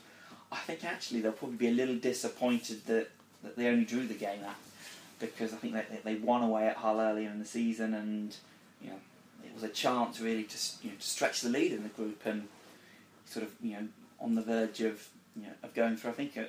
I 0.53 0.57
think 0.57 0.85
actually 0.85 1.21
they'll 1.21 1.33
probably 1.33 1.57
be 1.57 1.69
a 1.69 1.73
little 1.73 1.97
disappointed 1.97 2.87
that 2.87 3.11
that 3.43 3.57
they 3.57 3.67
only 3.67 3.85
drew 3.85 4.07
the 4.07 4.15
game 4.15 4.45
at 4.45 4.57
because 5.19 5.53
I 5.53 5.57
think 5.57 5.75
they, 5.75 5.85
they 6.05 6.15
won 6.17 6.43
away 6.43 6.69
at 6.69 6.77
Hull 6.77 7.01
earlier 7.01 7.29
in 7.29 7.39
the 7.39 7.45
season, 7.45 7.95
and 7.95 8.37
you 8.83 8.91
know 8.91 8.97
it 9.45 9.55
was 9.55 9.63
a 9.63 9.69
chance 9.69 10.21
really 10.21 10.45
to 10.45 10.57
you 10.83 10.91
know 10.91 10.97
to 10.99 11.07
stretch 11.07 11.41
the 11.41 11.49
lead 11.49 11.73
in 11.73 11.83
the 11.83 11.89
group 11.89 12.25
and 12.25 12.49
sort 13.25 13.45
of 13.45 13.53
you 13.63 13.73
know 13.73 13.89
on 14.21 14.35
the 14.35 14.43
verge 14.43 14.81
of 14.81 15.09
you 15.37 15.43
know 15.43 15.53
of 15.63 15.75
going 15.75 15.97
through. 15.97 16.11
I 16.11 16.15
think 16.15 16.37
uh, 16.37 16.45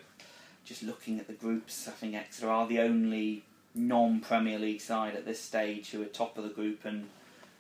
just 0.66 0.84
looking 0.84 1.20
at 1.20 1.28
the 1.28 1.34
groups, 1.34 1.88
I 1.88 1.92
think 1.92 2.16
Exeter 2.16 2.50
are 2.50 2.68
the 2.68 2.80
only 2.80 3.44
non-Premier 3.76 4.60
League 4.60 4.82
side 4.82 5.16
at 5.16 5.26
this 5.26 5.42
stage 5.42 5.92
who 5.92 6.02
are 6.02 6.06
top 6.06 6.38
of 6.38 6.44
the 6.44 6.50
group, 6.50 6.86
and 6.86 7.10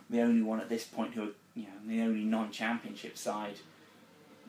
the 0.09 0.21
only 0.21 0.41
one 0.41 0.59
at 0.59 0.69
this 0.69 0.85
point 0.85 1.13
who 1.13 1.23
are 1.23 1.33
you 1.55 1.63
know 1.63 1.87
the 1.87 2.01
only 2.01 2.23
non-Championship 2.23 3.17
side. 3.17 3.55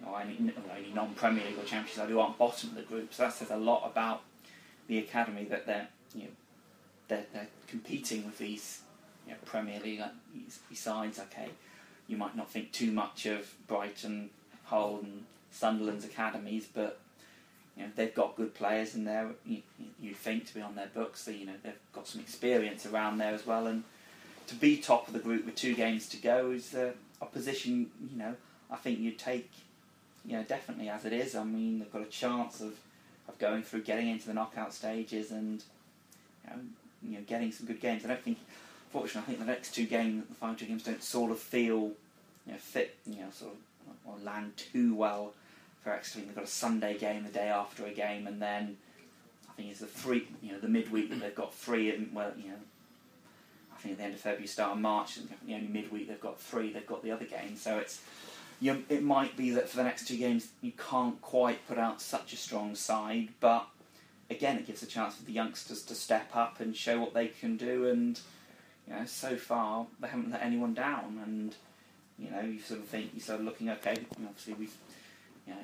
Or 0.09 0.19
any, 0.19 0.38
only 0.75 0.93
non-Premier 0.95 1.45
League 1.45 1.59
or 1.59 1.64
Championship 1.64 1.97
side 1.97 2.09
who 2.09 2.19
aren't 2.21 2.38
bottom 2.38 2.71
of 2.71 2.75
the 2.75 2.81
group, 2.81 3.12
so 3.12 3.25
that 3.25 3.35
says 3.35 3.50
a 3.50 3.59
lot 3.59 3.83
about 3.85 4.23
the 4.87 4.97
academy 4.97 5.45
that 5.45 5.67
they're 5.67 5.88
you 6.14 6.23
know, 6.23 6.31
they're, 7.11 7.26
they're 7.35 7.49
competing 7.67 8.25
with 8.25 8.38
these 8.38 8.81
you 9.26 9.33
know, 9.33 9.38
Premier 9.45 9.81
League. 9.81 10.02
Besides, 10.71 11.19
okay, 11.19 11.50
you 12.09 12.17
might 12.17 12.37
not 12.37 12.50
think 12.50 12.73
too 12.73 12.90
much 12.90 13.26
of 13.26 13.52
Brighton, 13.67 14.31
Hull, 14.64 15.00
and 15.02 15.25
Sunderland's 15.50 16.07
academies, 16.07 16.67
but 16.73 17.00
you 17.76 17.83
know 17.83 17.90
they've 17.95 18.14
got 18.14 18.37
good 18.37 18.55
players 18.55 18.95
in 18.95 19.05
there. 19.05 19.29
You, 19.45 19.62
you 20.00 20.14
think 20.14 20.47
to 20.47 20.55
be 20.55 20.62
on 20.62 20.75
their 20.75 20.88
books, 20.95 21.23
so 21.23 21.31
you 21.33 21.45
know 21.45 21.52
they've 21.62 21.75
got 21.93 22.07
some 22.09 22.21
experience 22.21 22.87
around 22.87 23.19
there 23.19 23.35
as 23.35 23.45
well, 23.45 23.67
and 23.67 23.85
to 24.47 24.55
be 24.55 24.79
top 24.79 25.07
of 25.07 25.12
the 25.12 25.21
group 25.21 25.45
with 25.45 25.57
two 25.57 25.75
games 25.75 26.09
to 26.11 26.17
go 26.17 26.52
is 26.52 26.75
a 26.75 26.95
position. 27.33 27.90
You 28.11 28.19
know, 28.19 28.35
I 28.71 28.76
think 28.76 28.99
you'd 28.99 29.19
take. 29.19 29.50
You 30.26 30.37
know, 30.37 30.43
definitely 30.43 30.90
as 30.90 31.07
it 31.07 31.14
is. 31.14 31.35
I 31.35 31.45
mean, 31.45 31.79
they've 31.79 31.90
got 31.90 32.02
a 32.02 32.07
chance 32.07 32.61
of 32.61 32.75
of 33.26 33.38
going 33.38 33.62
through, 33.62 33.83
getting 33.83 34.09
into 34.09 34.26
the 34.26 34.35
knockout 34.35 34.75
stages, 34.75 35.31
and 35.31 35.64
you 36.45 36.50
know, 36.50 36.61
you 37.02 37.16
know 37.16 37.25
getting 37.26 37.52
some 37.52 37.66
good 37.66 37.80
games. 37.80 38.04
I 38.04 38.09
don't 38.09 38.23
think, 38.23 38.38
fortunately, 38.92 39.21
I 39.21 39.25
think 39.25 39.38
the 39.38 39.45
next 39.45 39.75
two 39.75 39.87
games, 39.87 40.25
the 40.28 40.35
final 40.35 40.57
two 40.57 40.66
games, 40.66 40.83
don't 40.83 41.02
sort 41.02 41.30
of 41.30 41.38
feel 41.38 41.92
you 42.47 42.52
know 42.52 42.59
fit, 42.59 42.97
you 43.07 43.16
know, 43.16 43.30
sort 43.33 43.52
of 43.52 43.59
or 44.04 44.16
land 44.25 44.57
too 44.57 44.95
well 44.95 45.33
for 45.83 45.92
Exeter. 45.92 46.26
They've 46.26 46.35
got 46.35 46.45
a 46.45 46.49
Sunday 46.49 46.97
game 46.99 47.25
the 47.25 47.30
day 47.30 47.49
after 47.49 47.87
a 47.87 47.90
game, 47.90 48.26
and 48.26 48.40
then 48.40 48.76
I 49.49 49.52
think 49.52 49.71
it's 49.71 49.80
the 49.80 49.87
three, 49.87 50.28
you 50.42 50.52
know, 50.52 50.59
the 50.59 50.69
midweek 50.69 51.11
that 51.11 51.21
they've 51.21 51.35
got 51.35 51.54
three, 51.54 51.95
and 51.95 52.14
well, 52.14 52.33
you 52.37 52.49
know, 52.49 52.57
I 53.75 53.80
think 53.80 53.92
at 53.92 53.99
the 53.99 54.04
end 54.04 54.14
of 54.14 54.21
February, 54.21 54.47
start 54.47 54.73
of 54.73 54.78
March, 54.78 55.19
the 55.47 55.54
only 55.54 55.69
midweek 55.69 56.09
they've 56.09 56.21
got 56.21 56.40
three, 56.40 56.73
they've 56.73 56.87
got 56.87 57.02
the 57.02 57.11
other 57.11 57.26
game, 57.26 57.57
so 57.57 57.78
it's. 57.78 58.00
You 58.62 58.75
know, 58.75 58.83
it 58.90 59.02
might 59.02 59.38
be 59.38 59.52
that 59.52 59.71
for 59.71 59.78
the 59.78 59.85
next 59.85 60.07
two 60.07 60.19
games 60.19 60.49
you 60.61 60.73
can't 60.73 61.19
quite 61.23 61.66
put 61.66 61.78
out 61.78 62.02
such 62.02 62.35
a 62.35 62.37
strong 62.37 62.75
side, 62.75 63.28
but 63.40 63.66
again, 64.31 64.57
it 64.57 64.67
gives 64.67 64.83
a 64.83 64.87
chance 64.87 65.17
for 65.17 65.25
the 65.25 65.33
youngsters 65.33 65.83
to 65.83 65.95
step 65.95 66.31
up 66.35 66.61
and 66.61 66.77
show 66.77 67.01
what 67.01 67.13
they 67.13 67.29
can 67.29 67.57
do. 67.57 67.89
And 67.89 68.19
you 68.87 68.95
know, 68.95 69.05
so 69.05 69.37
far 69.37 69.87
they 69.99 70.09
haven't 70.09 70.31
let 70.31 70.43
anyone 70.43 70.75
down. 70.75 71.21
And 71.25 71.55
you 72.19 72.31
know, 72.31 72.41
you 72.41 72.61
sort 72.61 72.81
of 72.81 72.87
think 72.87 73.11
you're 73.15 73.23
sort 73.23 73.41
of 73.41 73.47
looking 73.47 73.69
okay. 73.71 73.97
obviously, 74.25 74.55
we've 74.55 74.77
you 75.47 75.55
know, 75.55 75.61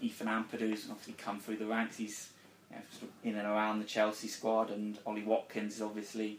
Ethan 0.00 0.26
Ampadu's 0.26 0.88
obviously 0.90 1.14
come 1.14 1.38
through 1.38 1.56
the 1.56 1.66
ranks. 1.66 1.98
He's 1.98 2.30
you 2.70 2.76
know, 2.76 2.82
sort 2.90 3.10
of 3.10 3.10
in 3.24 3.36
and 3.36 3.46
around 3.46 3.80
the 3.80 3.84
Chelsea 3.84 4.28
squad, 4.28 4.70
and 4.70 4.98
Ollie 5.06 5.24
Watkins 5.24 5.76
is 5.76 5.82
obviously 5.82 6.38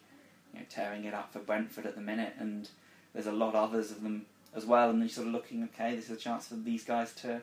you 0.53 0.59
know, 0.59 0.65
tearing 0.69 1.05
it 1.05 1.13
up 1.13 1.31
for 1.31 1.39
Brentford 1.39 1.85
at 1.85 1.95
the 1.95 2.01
minute. 2.01 2.33
And 2.39 2.69
there's 3.13 3.27
a 3.27 3.31
lot 3.31 3.49
of 3.49 3.69
others 3.69 3.91
of 3.91 4.01
them 4.01 4.25
as 4.55 4.65
well. 4.65 4.89
And 4.89 4.99
you're 4.99 5.09
sort 5.09 5.27
of 5.27 5.33
looking, 5.33 5.63
okay, 5.65 5.95
this 5.95 6.05
is 6.05 6.17
a 6.17 6.19
chance 6.19 6.47
for 6.47 6.55
these 6.55 6.83
guys 6.83 7.13
to 7.15 7.41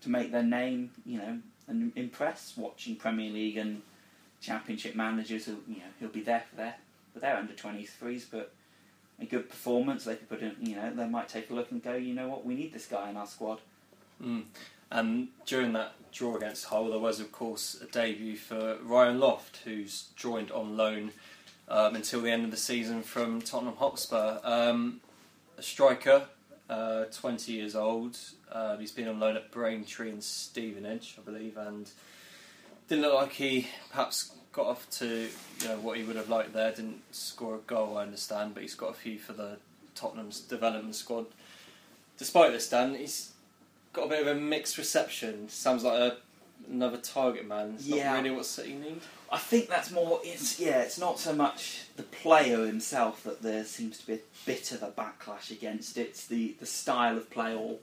to 0.00 0.10
make 0.10 0.32
their 0.32 0.42
name, 0.42 0.90
you 1.06 1.16
know, 1.16 1.38
and 1.68 1.92
impress. 1.96 2.54
Watching 2.56 2.96
Premier 2.96 3.30
League 3.30 3.56
and 3.56 3.82
Championship 4.40 4.94
managers 4.94 5.46
who 5.46 5.58
you 5.68 5.76
know 5.76 5.90
he'll 6.00 6.08
be 6.08 6.22
there 6.22 6.44
for 6.50 6.56
their 6.56 6.74
for 7.12 7.20
their 7.20 7.36
under 7.36 7.52
23s, 7.52 8.24
but 8.30 8.52
a 9.20 9.24
good 9.24 9.48
performance 9.48 10.04
they 10.04 10.16
could 10.16 10.28
put 10.28 10.40
in. 10.40 10.56
You 10.60 10.76
know, 10.76 10.94
they 10.94 11.06
might 11.06 11.28
take 11.28 11.50
a 11.50 11.54
look 11.54 11.70
and 11.70 11.82
go, 11.82 11.94
you 11.94 12.14
know 12.14 12.28
what, 12.28 12.44
we 12.44 12.54
need 12.54 12.72
this 12.72 12.86
guy 12.86 13.10
in 13.10 13.16
our 13.16 13.26
squad. 13.26 13.60
Mm. 14.22 14.44
And 14.90 15.28
during 15.46 15.72
that 15.72 15.94
draw 16.12 16.36
against 16.36 16.66
Hull, 16.66 16.90
there 16.90 16.98
was, 16.98 17.20
of 17.20 17.32
course, 17.32 17.80
a 17.80 17.86
debut 17.86 18.36
for 18.36 18.76
Ryan 18.82 19.20
Loft, 19.20 19.58
who's 19.64 20.08
joined 20.16 20.50
on 20.50 20.76
loan 20.76 21.12
um, 21.68 21.94
until 21.94 22.20
the 22.20 22.30
end 22.30 22.44
of 22.44 22.50
the 22.50 22.56
season 22.56 23.02
from 23.02 23.40
Tottenham 23.40 23.76
Hotspur. 23.76 24.40
Um, 24.44 25.00
a 25.56 25.62
striker, 25.62 26.26
uh, 26.72 27.04
20 27.12 27.52
years 27.52 27.74
old. 27.76 28.16
Uh, 28.50 28.76
he's 28.78 28.92
been 28.92 29.08
on 29.08 29.20
loan 29.20 29.36
at 29.36 29.50
Braintree 29.50 30.10
and 30.10 30.22
Stevenage, 30.22 31.16
I 31.18 31.22
believe, 31.22 31.56
and 31.56 31.90
didn't 32.88 33.02
look 33.02 33.14
like 33.14 33.32
he 33.32 33.68
perhaps 33.90 34.32
got 34.52 34.66
off 34.66 34.88
to 34.90 35.28
you 35.60 35.68
know 35.68 35.76
what 35.78 35.96
he 35.96 36.02
would 36.04 36.16
have 36.16 36.28
liked 36.28 36.52
there. 36.52 36.70
Didn't 36.70 37.02
score 37.12 37.56
a 37.56 37.58
goal, 37.58 37.96
I 37.98 38.02
understand, 38.02 38.54
but 38.54 38.62
he's 38.62 38.74
got 38.74 38.90
a 38.90 38.94
few 38.94 39.18
for 39.18 39.32
the 39.32 39.56
Tottenham's 39.94 40.40
development 40.40 40.94
squad. 40.94 41.26
Despite 42.18 42.52
this, 42.52 42.68
Dan, 42.68 42.94
he's 42.94 43.32
got 43.92 44.06
a 44.06 44.08
bit 44.08 44.20
of 44.26 44.26
a 44.28 44.34
mixed 44.40 44.78
reception. 44.78 45.48
Sounds 45.48 45.84
like 45.84 45.94
a, 45.98 46.16
another 46.70 46.98
target 46.98 47.46
man. 47.46 47.74
It's 47.76 47.86
Yeah. 47.86 48.12
not 48.14 48.22
really 48.22 48.36
what 48.36 48.46
City 48.46 48.74
need. 48.74 49.00
I 49.32 49.38
think 49.38 49.68
that's 49.68 49.90
more. 49.90 50.20
It's 50.22 50.60
yeah. 50.60 50.82
It's 50.82 50.98
not 50.98 51.18
so 51.18 51.32
much 51.32 51.84
the 51.96 52.02
player 52.02 52.66
himself 52.66 53.24
that 53.24 53.40
there 53.40 53.64
seems 53.64 53.98
to 53.98 54.06
be 54.06 54.12
a 54.14 54.18
bit 54.44 54.72
of 54.72 54.82
a 54.82 54.90
backlash 54.90 55.50
against. 55.50 55.96
It's 55.96 56.26
the 56.26 56.54
the 56.60 56.66
style 56.66 57.16
of 57.16 57.30
play, 57.30 57.54
or 57.54 57.76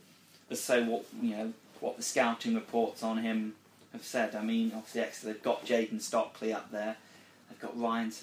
so 0.55 0.83
what 0.83 1.05
you 1.21 1.35
know 1.35 1.53
what 1.79 1.97
the 1.97 2.03
scouting 2.03 2.53
reports 2.53 3.01
on 3.01 3.17
him 3.17 3.55
have 3.93 4.03
said. 4.03 4.35
I 4.35 4.43
mean, 4.43 4.71
obviously, 4.75 5.01
Exeter 5.01 5.33
they've 5.33 5.43
got 5.43 5.65
Jayden 5.65 6.01
Stockley 6.01 6.53
up 6.53 6.71
there. 6.71 6.97
They've 7.49 7.59
got 7.59 7.79
Ryan, 7.79 8.13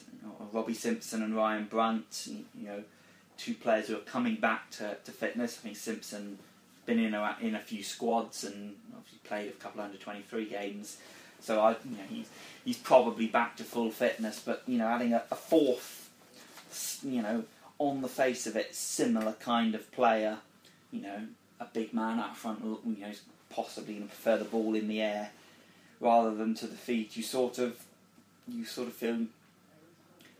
Robbie 0.53 0.75
Simpson 0.75 1.21
and 1.23 1.35
Ryan 1.35 1.65
Brunt. 1.65 2.29
You 2.29 2.67
know, 2.67 2.85
two 3.37 3.55
players 3.55 3.89
who 3.89 3.97
are 3.97 4.01
coming 4.01 4.37
back 4.37 4.71
to, 4.73 4.97
to 5.05 5.11
fitness. 5.11 5.59
I 5.59 5.63
think 5.65 5.77
Simpson 5.77 6.39
been 6.85 7.01
in 7.01 7.15
a, 7.15 7.37
in 7.41 7.57
a 7.57 7.61
few 7.61 7.83
squads 7.83 8.45
and 8.45 8.77
obviously 8.97 9.19
played 9.25 9.49
a 9.49 9.53
couple 9.55 9.81
under 9.81 9.97
twenty 9.97 10.23
three 10.23 10.45
games. 10.45 10.99
So 11.41 11.61
I, 11.61 11.71
you 11.71 11.97
know, 11.97 12.05
he's 12.09 12.29
he's 12.65 12.79
probably 12.79 13.27
back 13.27 13.57
to 13.57 13.65
full 13.65 13.91
fitness. 13.91 14.43
But 14.45 14.63
you 14.67 14.79
know, 14.79 14.87
adding 14.87 15.13
a, 15.13 15.23
a 15.31 15.37
fourth, 15.37 16.11
you 17.03 17.23
know, 17.23 17.45
on 17.79 18.03
the 18.03 18.09
face 18.09 18.47
of 18.47 18.57
it, 18.57 18.75
similar 18.75 19.33
kind 19.33 19.75
of 19.75 19.91
player, 19.93 20.39
you 20.91 21.03
know, 21.03 21.27
a 21.61 21.67
big 21.67 21.93
man 21.93 22.19
out 22.19 22.37
front, 22.37 22.61
you 22.63 23.01
know, 23.01 23.13
possibly 23.51 23.95
going 23.95 24.09
to 24.09 24.15
prefer 24.15 24.37
the 24.37 24.45
ball 24.45 24.75
in 24.75 24.89
the 24.89 25.01
air 25.01 25.31
rather 26.01 26.35
than 26.35 26.55
to 26.55 26.67
the 26.67 26.77
feet. 26.77 27.17
You 27.17 27.23
sort 27.23 27.59
of, 27.59 27.79
you 28.49 28.65
sort 28.65 28.89
of 28.89 28.95
feel 28.95 29.27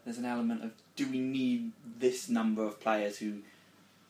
there's 0.05 0.19
an 0.19 0.25
element 0.25 0.65
of 0.65 0.71
do 0.95 1.09
we 1.09 1.19
need 1.19 1.73
this 1.99 2.29
number 2.29 2.65
of 2.65 2.81
players 2.81 3.19
who, 3.19 3.35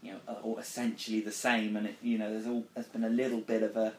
you 0.02 0.12
know, 0.12 0.18
are 0.28 0.36
all 0.36 0.58
essentially 0.58 1.20
the 1.20 1.32
same? 1.32 1.76
And 1.76 1.86
it, 1.86 1.96
you 2.02 2.18
know, 2.18 2.30
there's 2.30 2.46
all 2.46 2.64
there's 2.74 2.86
been 2.86 3.04
a 3.04 3.08
little 3.08 3.40
bit 3.40 3.62
of 3.62 3.76
a, 3.76 3.92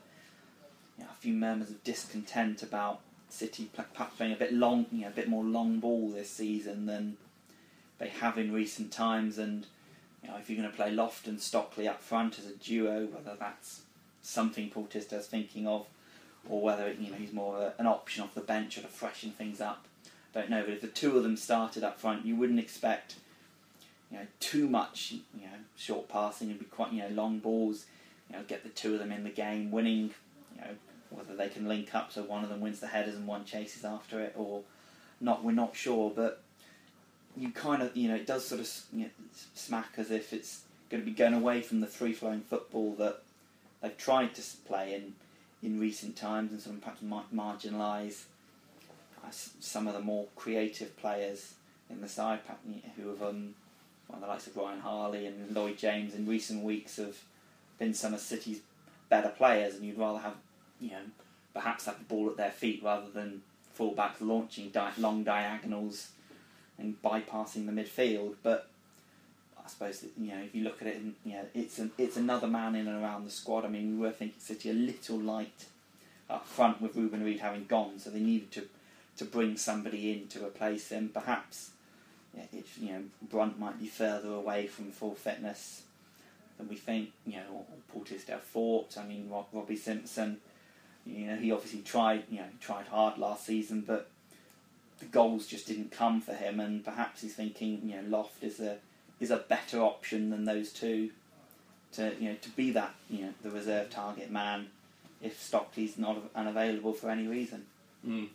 you 0.98 1.04
know, 1.04 1.10
a 1.12 1.16
few 1.16 1.34
murmurs 1.34 1.70
of 1.70 1.84
discontent 1.84 2.64
about 2.64 3.02
City 3.30 3.70
playing 4.16 4.34
a 4.34 4.38
bit 4.38 4.54
long, 4.54 4.86
you 4.92 5.02
know, 5.02 5.08
a 5.08 5.12
bit 5.12 5.28
more 5.28 5.44
long 5.44 5.80
ball 5.80 6.10
this 6.10 6.30
season 6.30 6.86
than 6.86 7.18
they 8.00 8.08
have 8.08 8.38
in 8.38 8.54
recent 8.54 8.92
times. 8.92 9.38
And 9.38 9.66
you 10.24 10.30
know, 10.30 10.38
if 10.38 10.50
you're 10.50 10.58
going 10.58 10.70
to 10.70 10.76
play 10.76 10.92
Loft 10.92 11.28
and 11.28 11.40
Stockley 11.40 11.88
up 11.88 12.02
front 12.02 12.40
as 12.40 12.46
a 12.46 12.54
duo, 12.54 13.06
whether 13.06 13.36
that's 13.38 13.82
something 14.22 14.70
Paul 14.70 14.88
thinking 14.90 15.68
of, 15.68 15.86
or 16.50 16.62
whether 16.62 16.92
you 16.92 17.12
know 17.12 17.18
he's 17.18 17.34
more 17.34 17.58
of 17.58 17.62
a, 17.62 17.74
an 17.80 17.88
option 17.88 18.24
off 18.24 18.34
the 18.34 18.42
bench 18.42 18.78
or 18.78 18.82
to 18.82 18.88
freshen 18.88 19.32
things 19.32 19.60
up, 19.62 19.86
I 20.34 20.40
don't 20.40 20.50
know. 20.50 20.64
But 20.64 20.74
if 20.74 20.82
the 20.82 20.88
two 20.88 21.18
of 21.18 21.24
them 21.24 21.38
started 21.38 21.84
up 21.84 22.00
front, 22.00 22.26
you 22.26 22.36
wouldn't 22.36 22.60
expect 22.60 23.16
you 24.10 24.18
know 24.18 24.28
too 24.40 24.70
much 24.70 25.12
you 25.12 25.42
know 25.42 25.58
short 25.76 26.08
passing 26.08 26.50
and 26.50 26.60
be 26.60 26.66
quite 26.66 26.94
you 26.94 27.04
know 27.04 27.10
long 27.10 27.40
balls. 27.40 27.86
You 28.30 28.36
know, 28.36 28.44
get 28.46 28.64
the 28.64 28.70
two 28.70 28.94
of 28.94 29.00
them 29.00 29.12
in 29.12 29.24
the 29.24 29.30
game, 29.30 29.72
winning. 29.72 30.14
Whether 31.10 31.36
they 31.36 31.50
can 31.50 31.68
link 31.68 31.96
up 31.96 32.12
so 32.12 32.24
one 32.24 32.44
of 32.44 32.50
them 32.50 32.62
wins 32.62 32.80
the 32.80 32.88
headers 32.88 33.16
and 33.16 33.28
one 33.28 33.46
chases 33.46 33.86
after 33.86 34.20
it, 34.20 34.34
or 34.36 34.62
not. 35.22 35.44
We're 35.44 35.52
not 35.52 35.76
sure, 35.76 36.12
but 36.16 36.42
you 37.36 37.52
kind 37.52 37.82
of 37.82 37.96
you 37.96 38.10
know 38.10 38.16
it 38.16 38.28
does 38.28 38.46
sort 38.46 38.62
of 38.62 38.70
you 38.94 39.06
know, 39.06 39.10
smack 39.54 39.94
as 39.98 40.12
if 40.12 40.34
it's 40.34 40.62
going 40.90 41.04
to 41.04 41.06
be 41.06 41.16
going 41.16 41.34
away 41.34 41.62
from 41.62 41.80
the 41.80 41.88
free 41.88 42.14
flowing 42.14 42.42
football 42.42 42.94
that 42.96 43.22
they've 43.82 43.98
tried 43.98 44.36
to 44.36 44.42
play 44.66 44.94
in 44.94 45.14
in 45.62 45.80
recent 45.80 46.16
times 46.16 46.52
and 46.52 46.62
sort 46.62 46.76
of 46.76 46.82
perhaps 46.82 47.02
mar- 47.02 47.26
marginalise 47.34 48.24
uh, 49.24 49.32
some 49.32 49.88
of 49.88 49.94
the 49.94 50.00
more 50.00 50.28
creative 50.36 50.96
players 50.98 51.54
in 51.90 52.02
the 52.02 52.08
side 52.08 52.40
who 52.96 53.10
have 53.10 53.22
um, 53.22 53.56
well, 54.08 54.22
the 54.22 54.28
likes 54.28 54.48
of 54.48 54.56
Ryan 54.56 54.80
Harley 54.80 55.26
and 55.26 55.54
Lloyd 55.54 55.78
James 55.78 56.16
in 56.16 56.28
recent 56.28 56.64
weeks 56.64 56.98
have 56.98 57.18
been 57.78 57.94
some 57.94 58.14
of 58.14 58.20
City's 58.20 58.62
better 59.10 59.30
players, 59.30 59.76
and 59.76 59.86
you'd 59.86 59.98
rather 59.98 60.20
have 60.20 60.36
you 60.80 60.92
know 60.92 61.04
perhaps 61.54 61.86
have 61.86 61.98
the 61.98 62.06
ball 62.06 62.30
at 62.30 62.38
their 62.38 62.52
feet 62.52 62.82
rather 62.84 63.10
than 63.10 63.42
fullbacks 63.78 64.22
launching 64.22 64.70
di- 64.70 64.94
long 64.98 65.24
diagonals 65.24 66.10
and 66.78 67.02
bypassing 67.02 67.66
the 67.66 67.72
midfield. 67.72 68.36
But 68.44 68.70
I 69.64 69.68
suppose 69.68 70.00
that, 70.02 70.12
you 70.18 70.30
know 70.30 70.42
if 70.44 70.54
you 70.56 70.64
look 70.64 70.82
at 70.82 70.88
it, 70.88 70.98
and, 70.98 71.16
you 71.24 71.34
know 71.34 71.46
it's 71.54 71.80
an, 71.80 71.92
it's 71.98 72.18
another 72.18 72.48
man 72.48 72.76
in 72.76 72.88
and 72.88 73.04
around 73.04 73.26
the 73.26 73.32
squad. 73.32 73.66
I 73.66 73.70
mean, 73.70 74.00
we 74.00 74.06
were 74.06 74.12
thinking 74.12 74.40
City 74.40 74.70
a 74.70 74.74
little 74.74 75.18
light 75.20 75.66
up 76.30 76.46
front 76.46 76.82
with 76.82 76.96
Reuben 76.96 77.24
Reid 77.24 77.40
having 77.40 77.66
gone, 77.66 78.00
so 78.00 78.10
they 78.10 78.20
needed 78.20 78.52
to 78.52 78.68
to 79.18 79.26
bring 79.26 79.58
somebody 79.58 80.12
in 80.12 80.28
to 80.28 80.46
replace 80.46 80.90
him. 80.90 81.10
Perhaps 81.14 81.72
yeah, 82.36 82.44
if 82.54 82.78
you 82.80 82.92
know 82.92 83.04
Brunt 83.22 83.60
might 83.60 83.80
be 83.80 83.88
further 83.88 84.30
away 84.30 84.68
from 84.68 84.92
full 84.92 85.16
fitness 85.16 85.84
than 86.58 86.68
we 86.68 86.76
think. 86.76 87.12
You 87.26 87.38
know, 87.38 87.66
or, 87.94 88.00
or 88.00 88.40
thought. 88.40 88.98
I 88.98 89.06
mean, 89.06 89.30
Rob, 89.30 89.48
Robbie 89.52 89.76
Simpson. 89.76 90.38
You 91.08 91.28
know, 91.28 91.36
he 91.36 91.52
obviously 91.52 91.82
tried. 91.82 92.24
You 92.30 92.40
know, 92.40 92.48
tried 92.60 92.88
hard 92.88 93.18
last 93.18 93.46
season, 93.46 93.84
but 93.86 94.10
the 95.00 95.06
goals 95.06 95.48
just 95.48 95.68
didn't 95.68 95.92
come 95.92 96.22
for 96.22 96.34
him. 96.34 96.60
And 96.60 96.84
perhaps 96.84 97.22
he's 97.22 97.36
thinking, 97.36 97.82
you 97.84 98.02
know, 98.02 98.18
Loft 98.18 98.44
is 98.44 98.60
a 98.60 98.78
is 99.20 99.32
a 99.32 99.38
better 99.38 99.82
option 99.82 100.30
than 100.30 100.46
those 100.46 100.72
two 100.72 101.10
to 101.94 102.14
you 102.20 102.30
know 102.30 102.36
to 102.42 102.50
be 102.50 102.72
that 102.72 102.94
you 103.10 103.26
know 103.26 103.34
the 103.42 103.50
reserve 103.50 103.90
target 103.90 104.30
man 104.30 104.68
if 105.22 105.42
Stockley's 105.42 105.98
not 105.98 106.18
unavailable 106.36 106.94
for 106.94 107.10
any 107.10 107.28
reason. 107.28 107.66
Mm. 108.08 108.28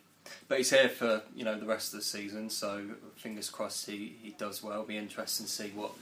but 0.49 0.59
he's 0.59 0.71
here 0.71 0.89
for 0.89 1.23
you 1.35 1.45
know 1.45 1.59
the 1.59 1.67
rest 1.67 1.93
of 1.93 2.01
the 2.01 2.05
season, 2.05 2.51
so 2.51 2.83
fingers 3.17 3.49
crossed 3.49 3.89
he, 3.89 4.17
he 4.23 4.31
does 4.31 4.63
well. 4.63 4.83
Be 4.83 4.97
interesting 4.97 5.47
to 5.47 5.53
see 5.53 5.71
what 5.75 5.93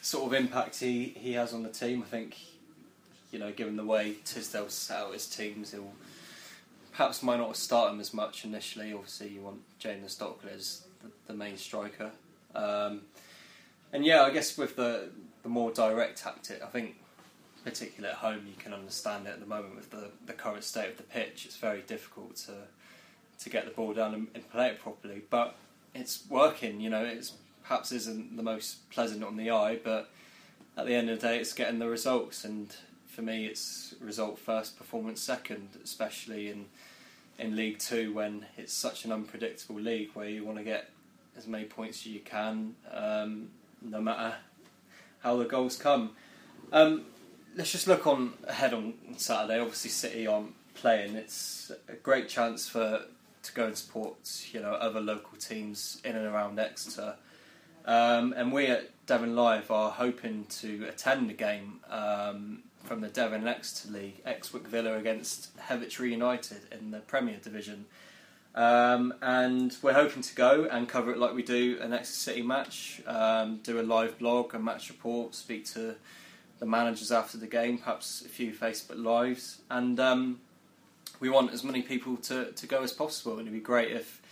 sort 0.00 0.26
of 0.26 0.32
impact 0.32 0.80
he, 0.80 1.14
he 1.16 1.32
has 1.32 1.52
on 1.52 1.62
the 1.62 1.68
team. 1.68 2.02
I 2.02 2.06
think 2.06 2.36
you 3.34 3.40
know, 3.40 3.50
given 3.50 3.76
the 3.76 3.84
way 3.84 4.14
Tisdale 4.24 4.68
set 4.68 4.96
out 4.96 5.12
his 5.12 5.26
teams, 5.26 5.72
he'll 5.72 5.92
perhaps 6.92 7.20
might 7.20 7.38
not 7.38 7.56
start 7.56 7.92
him 7.92 7.98
as 7.98 8.14
much 8.14 8.44
initially. 8.44 8.92
Obviously, 8.92 9.28
you 9.30 9.40
want 9.40 9.60
Jayden 9.80 10.08
Stockley 10.08 10.52
as 10.54 10.84
the, 11.02 11.10
the 11.26 11.34
main 11.34 11.56
striker. 11.56 12.12
Um, 12.54 13.02
and 13.92 14.06
yeah, 14.06 14.22
I 14.22 14.30
guess 14.30 14.56
with 14.56 14.76
the 14.76 15.10
the 15.42 15.48
more 15.48 15.72
direct 15.72 16.18
tactic, 16.18 16.62
I 16.62 16.66
think 16.66 16.94
particularly 17.64 18.12
at 18.12 18.20
home 18.20 18.46
you 18.46 18.54
can 18.56 18.72
understand 18.72 19.26
it 19.26 19.30
at 19.30 19.40
the 19.40 19.46
moment 19.46 19.74
with 19.74 19.90
the, 19.90 20.10
the 20.26 20.32
current 20.32 20.62
state 20.62 20.90
of 20.90 20.96
the 20.96 21.02
pitch. 21.02 21.44
It's 21.44 21.56
very 21.56 21.80
difficult 21.82 22.36
to 22.46 22.52
to 23.40 23.50
get 23.50 23.64
the 23.64 23.72
ball 23.72 23.94
down 23.94 24.14
and, 24.14 24.28
and 24.32 24.48
play 24.48 24.68
it 24.68 24.78
properly, 24.78 25.22
but 25.28 25.56
it's 25.92 26.22
working. 26.30 26.80
You 26.80 26.90
know, 26.90 27.04
it's 27.04 27.32
perhaps 27.64 27.90
isn't 27.90 28.36
the 28.36 28.44
most 28.44 28.88
pleasant 28.90 29.24
on 29.24 29.36
the 29.36 29.50
eye, 29.50 29.80
but 29.82 30.08
at 30.76 30.86
the 30.86 30.94
end 30.94 31.10
of 31.10 31.20
the 31.20 31.26
day, 31.26 31.38
it's 31.40 31.52
getting 31.52 31.80
the 31.80 31.88
results. 31.88 32.44
And 32.44 32.74
for 33.14 33.22
me, 33.22 33.46
it's 33.46 33.94
result 34.00 34.38
first, 34.38 34.76
performance 34.76 35.20
second, 35.20 35.68
especially 35.82 36.50
in 36.50 36.66
in 37.38 37.56
League 37.56 37.78
Two 37.78 38.12
when 38.12 38.46
it's 38.56 38.72
such 38.72 39.04
an 39.04 39.12
unpredictable 39.12 39.80
league 39.80 40.10
where 40.14 40.28
you 40.28 40.44
want 40.44 40.58
to 40.58 40.64
get 40.64 40.90
as 41.36 41.46
many 41.46 41.64
points 41.64 41.98
as 42.00 42.06
you 42.06 42.20
can, 42.20 42.74
um, 42.92 43.48
no 43.82 44.00
matter 44.00 44.34
how 45.20 45.36
the 45.36 45.44
goals 45.44 45.76
come. 45.76 46.10
Um, 46.72 47.06
let's 47.56 47.72
just 47.72 47.86
look 47.86 48.06
on 48.06 48.34
ahead 48.44 48.74
on 48.74 48.94
Saturday. 49.16 49.60
Obviously, 49.60 49.90
City 49.90 50.26
on 50.26 50.52
playing. 50.74 51.14
It's 51.14 51.72
a 51.88 51.94
great 51.94 52.28
chance 52.28 52.68
for 52.68 53.02
to 53.42 53.52
go 53.52 53.66
and 53.66 53.76
support 53.76 54.16
you 54.52 54.60
know 54.60 54.72
other 54.72 55.00
local 55.00 55.36
teams 55.38 56.00
in 56.04 56.16
and 56.16 56.26
around 56.26 56.58
Exeter. 56.58 57.16
Um, 57.84 58.32
and 58.36 58.52
we 58.52 58.66
at 58.66 58.90
Devon 59.06 59.36
Live 59.36 59.70
are 59.70 59.90
hoping 59.90 60.46
to 60.60 60.86
attend 60.88 61.28
the 61.28 61.34
game 61.34 61.80
um, 61.90 62.62
from 62.84 63.00
the 63.00 63.08
Devon 63.08 63.48
Exeter 63.48 63.92
League, 63.92 64.22
Exwick 64.24 64.66
Villa 64.66 64.96
against 64.96 65.50
Hertfordshire 65.58 66.06
United 66.06 66.60
in 66.70 66.90
the 66.90 67.00
Premier 67.00 67.38
Division. 67.42 67.86
Um, 68.54 69.14
and 69.20 69.74
we're 69.82 69.94
hoping 69.94 70.22
to 70.22 70.34
go 70.34 70.68
and 70.70 70.88
cover 70.88 71.10
it 71.10 71.18
like 71.18 71.34
we 71.34 71.42
do 71.42 71.78
an 71.80 71.92
Exeter 71.92 72.18
City 72.18 72.42
match, 72.42 73.02
um, 73.06 73.58
do 73.62 73.80
a 73.80 73.82
live 73.82 74.18
blog, 74.18 74.54
a 74.54 74.58
match 74.58 74.90
report, 74.90 75.34
speak 75.34 75.64
to 75.72 75.96
the 76.60 76.66
managers 76.66 77.10
after 77.10 77.36
the 77.36 77.48
game, 77.48 77.78
perhaps 77.78 78.22
a 78.24 78.28
few 78.28 78.52
Facebook 78.52 79.02
lives, 79.02 79.62
and 79.70 79.98
um, 79.98 80.38
we 81.18 81.28
want 81.28 81.52
as 81.52 81.64
many 81.64 81.82
people 81.82 82.16
to, 82.18 82.52
to 82.52 82.66
go 82.66 82.82
as 82.82 82.92
possible. 82.92 83.32
And 83.32 83.42
it'd 83.42 83.52
be 83.52 83.60
great 83.60 83.90
if 83.90 84.22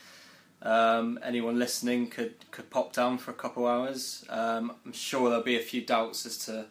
um, 0.61 1.19
anyone 1.25 1.59
listening 1.59 2.09
could, 2.09 2.35
could 2.53 2.71
pop 2.71 2.93
down 2.93 3.19
for 3.19 3.33
a 3.33 3.35
couple 3.35 3.67
hours. 3.67 4.25
Um, 4.29 4.77
I'm 4.87 4.93
sure 4.93 5.31
there'll 5.31 5.43
be 5.43 5.57
a 5.57 5.63
few 5.63 5.81
doubts 5.81 6.27
as 6.27 6.39
to 6.47 6.67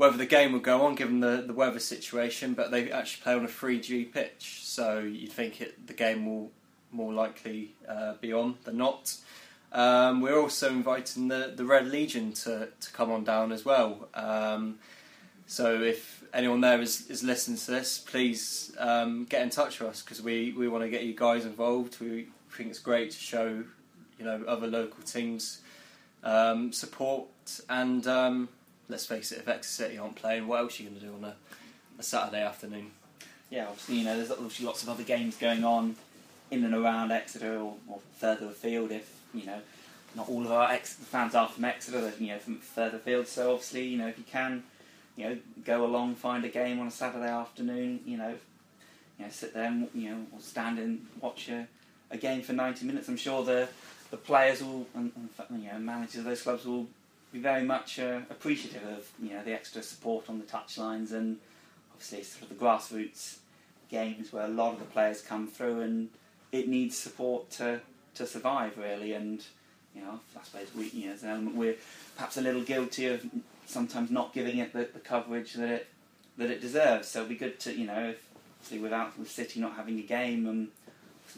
whether 0.00 0.16
the 0.16 0.24
game 0.24 0.54
will 0.54 0.60
go 0.60 0.80
on 0.86 0.94
given 0.94 1.20
the, 1.20 1.44
the 1.46 1.52
weather 1.52 1.78
situation, 1.78 2.54
but 2.54 2.70
they 2.70 2.90
actually 2.90 3.22
play 3.22 3.34
on 3.34 3.44
a 3.44 3.48
3G 3.48 4.10
pitch, 4.10 4.62
so 4.62 5.00
you'd 5.00 5.30
think 5.30 5.60
it, 5.60 5.86
the 5.86 5.92
game 5.92 6.24
will 6.24 6.50
more 6.90 7.12
likely 7.12 7.74
uh, 7.86 8.14
be 8.14 8.32
on 8.32 8.56
than 8.64 8.78
not. 8.78 9.14
Um, 9.72 10.22
we're 10.22 10.40
also 10.40 10.70
inviting 10.70 11.28
the, 11.28 11.52
the 11.54 11.66
Red 11.66 11.86
Legion 11.86 12.32
to, 12.32 12.70
to 12.80 12.92
come 12.94 13.12
on 13.12 13.24
down 13.24 13.52
as 13.52 13.66
well. 13.66 14.08
Um, 14.14 14.78
so 15.46 15.82
if 15.82 16.24
anyone 16.32 16.62
there 16.62 16.80
is, 16.80 17.10
is 17.10 17.22
listening 17.22 17.58
to 17.58 17.70
this, 17.70 17.98
please 17.98 18.74
um, 18.78 19.26
get 19.26 19.42
in 19.42 19.50
touch 19.50 19.80
with 19.80 19.90
us 19.90 20.00
because 20.00 20.22
we, 20.22 20.54
we 20.56 20.66
want 20.66 20.82
to 20.82 20.88
get 20.88 21.04
you 21.04 21.14
guys 21.14 21.44
involved. 21.44 22.00
We 22.00 22.28
think 22.50 22.70
it's 22.70 22.78
great 22.78 23.10
to 23.10 23.18
show 23.18 23.64
you 24.18 24.24
know 24.24 24.44
other 24.48 24.66
local 24.66 25.02
teams 25.02 25.60
um, 26.24 26.72
support 26.72 27.28
and 27.68 28.06
um, 28.06 28.48
let's 28.90 29.06
face 29.06 29.32
it, 29.32 29.38
if 29.38 29.48
Exeter 29.48 29.84
City 29.84 29.98
aren't 29.98 30.16
playing, 30.16 30.46
what 30.46 30.60
else 30.60 30.78
are 30.78 30.82
you 30.82 30.90
going 30.90 31.00
to 31.00 31.06
do 31.06 31.14
on 31.14 31.24
a, 31.24 31.34
a 31.98 32.02
Saturday 32.02 32.42
afternoon? 32.42 32.90
Yeah, 33.48 33.66
obviously, 33.68 33.96
you 33.96 34.04
know, 34.04 34.16
there's 34.16 34.30
obviously 34.30 34.66
lots 34.66 34.82
of 34.82 34.88
other 34.88 35.02
games 35.02 35.36
going 35.36 35.64
on 35.64 35.96
in 36.50 36.64
and 36.64 36.74
around 36.74 37.10
Exeter 37.12 37.56
or, 37.56 37.74
or 37.88 38.00
further 38.18 38.46
afield 38.46 38.90
if, 38.90 39.12
you 39.32 39.46
know, 39.46 39.60
not 40.14 40.28
all 40.28 40.44
of 40.44 40.50
our 40.50 40.76
fans 40.76 41.34
are 41.34 41.48
from 41.48 41.64
Exeter, 41.64 42.00
they're, 42.00 42.12
you 42.18 42.28
know, 42.28 42.38
from 42.38 42.56
further 42.56 42.96
afield. 42.96 43.26
So 43.26 43.52
obviously, 43.52 43.86
you 43.86 43.98
know, 43.98 44.08
if 44.08 44.18
you 44.18 44.24
can, 44.24 44.64
you 45.16 45.24
know, 45.24 45.38
go 45.64 45.84
along, 45.84 46.16
find 46.16 46.44
a 46.44 46.48
game 46.48 46.80
on 46.80 46.88
a 46.88 46.90
Saturday 46.90 47.28
afternoon, 47.28 48.00
you 48.04 48.16
know, 48.16 48.34
you 49.18 49.24
know, 49.24 49.30
sit 49.30 49.54
there 49.54 49.64
and, 49.64 49.88
you 49.94 50.10
know, 50.10 50.26
or 50.32 50.40
stand 50.40 50.78
and 50.78 51.06
watch 51.20 51.48
a, 51.48 51.66
a 52.10 52.16
game 52.16 52.42
for 52.42 52.52
90 52.52 52.86
minutes. 52.86 53.08
I'm 53.08 53.16
sure 53.16 53.44
the 53.44 53.68
the 54.10 54.16
players 54.16 54.62
will 54.62 54.86
and, 54.94 55.12
and 55.48 55.62
you 55.62 55.70
know 55.70 55.78
managers 55.78 56.16
of 56.16 56.24
those 56.24 56.42
clubs 56.42 56.64
will 56.64 56.86
be 57.32 57.38
very 57.38 57.64
much 57.64 57.98
uh, 57.98 58.20
appreciative 58.30 58.82
of 58.84 59.10
you 59.22 59.30
know 59.30 59.42
the 59.44 59.52
extra 59.52 59.82
support 59.82 60.28
on 60.28 60.38
the 60.38 60.44
touchlines 60.44 61.12
and 61.12 61.38
obviously 61.92 62.22
sort 62.22 62.42
of 62.42 62.48
the 62.48 62.64
grassroots 62.64 63.38
games 63.88 64.32
where 64.32 64.44
a 64.44 64.48
lot 64.48 64.72
of 64.72 64.78
the 64.78 64.84
players 64.86 65.20
come 65.20 65.46
through 65.46 65.80
and 65.80 66.08
it 66.52 66.68
needs 66.68 66.96
support 66.96 67.50
to 67.50 67.80
to 68.14 68.26
survive 68.26 68.76
really. 68.78 69.12
And 69.12 69.44
you 69.94 70.02
know 70.02 70.20
I 70.38 70.44
suppose 70.44 70.68
we 70.76 70.88
you 70.90 71.08
know 71.08 71.14
as 71.14 71.22
an 71.22 71.30
element 71.30 71.56
we're 71.56 71.76
perhaps 72.16 72.36
a 72.36 72.40
little 72.40 72.62
guilty 72.62 73.06
of 73.06 73.24
sometimes 73.66 74.10
not 74.10 74.32
giving 74.32 74.58
it 74.58 74.72
the, 74.72 74.88
the 74.92 75.00
coverage 75.00 75.54
that 75.54 75.68
it 75.68 75.88
that 76.38 76.50
it 76.50 76.60
deserves. 76.60 77.08
So 77.08 77.20
it'd 77.20 77.28
be 77.28 77.36
good 77.36 77.60
to 77.60 77.72
you 77.72 77.86
know 77.86 78.14
if, 78.70 78.80
without 78.80 79.18
the 79.18 79.26
City 79.26 79.60
not 79.60 79.74
having 79.74 79.98
a 79.98 80.02
game 80.02 80.46
and 80.46 80.68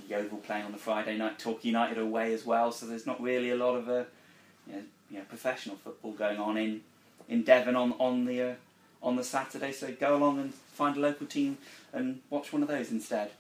Yeovil 0.09 0.39
playing 0.39 0.65
on 0.65 0.73
the 0.73 0.79
Friday 0.79 1.19
night 1.19 1.39
Torquay 1.39 1.69
United 1.69 1.99
away 1.99 2.33
as 2.33 2.47
well. 2.47 2.73
So 2.73 2.87
there's 2.87 3.07
not 3.07 3.21
really 3.21 3.51
a 3.51 3.57
lot 3.57 3.77
of 3.77 3.89
a 3.89 4.07
you 4.67 4.75
know, 4.75 4.83
you 5.13 5.19
know, 5.19 5.25
professional 5.29 5.77
football 5.77 6.13
going 6.13 6.39
on 6.39 6.57
in, 6.57 6.81
in 7.29 7.45
Devon 7.45 7.77
on 7.77 7.93
on 7.99 8.25
the 8.25 8.43
uh, 8.43 8.55
on 9.03 9.17
the 9.17 9.25
Saturday. 9.25 9.73
So 9.73 9.93
go 9.93 10.17
along 10.17 10.41
and 10.41 10.55
find 10.55 10.97
a 10.97 11.01
local 11.01 11.27
team 11.27 11.59
and 11.93 12.21
watch 12.31 12.53
one 12.53 12.63
of 12.63 12.69
those 12.69 12.91
instead. 12.91 13.31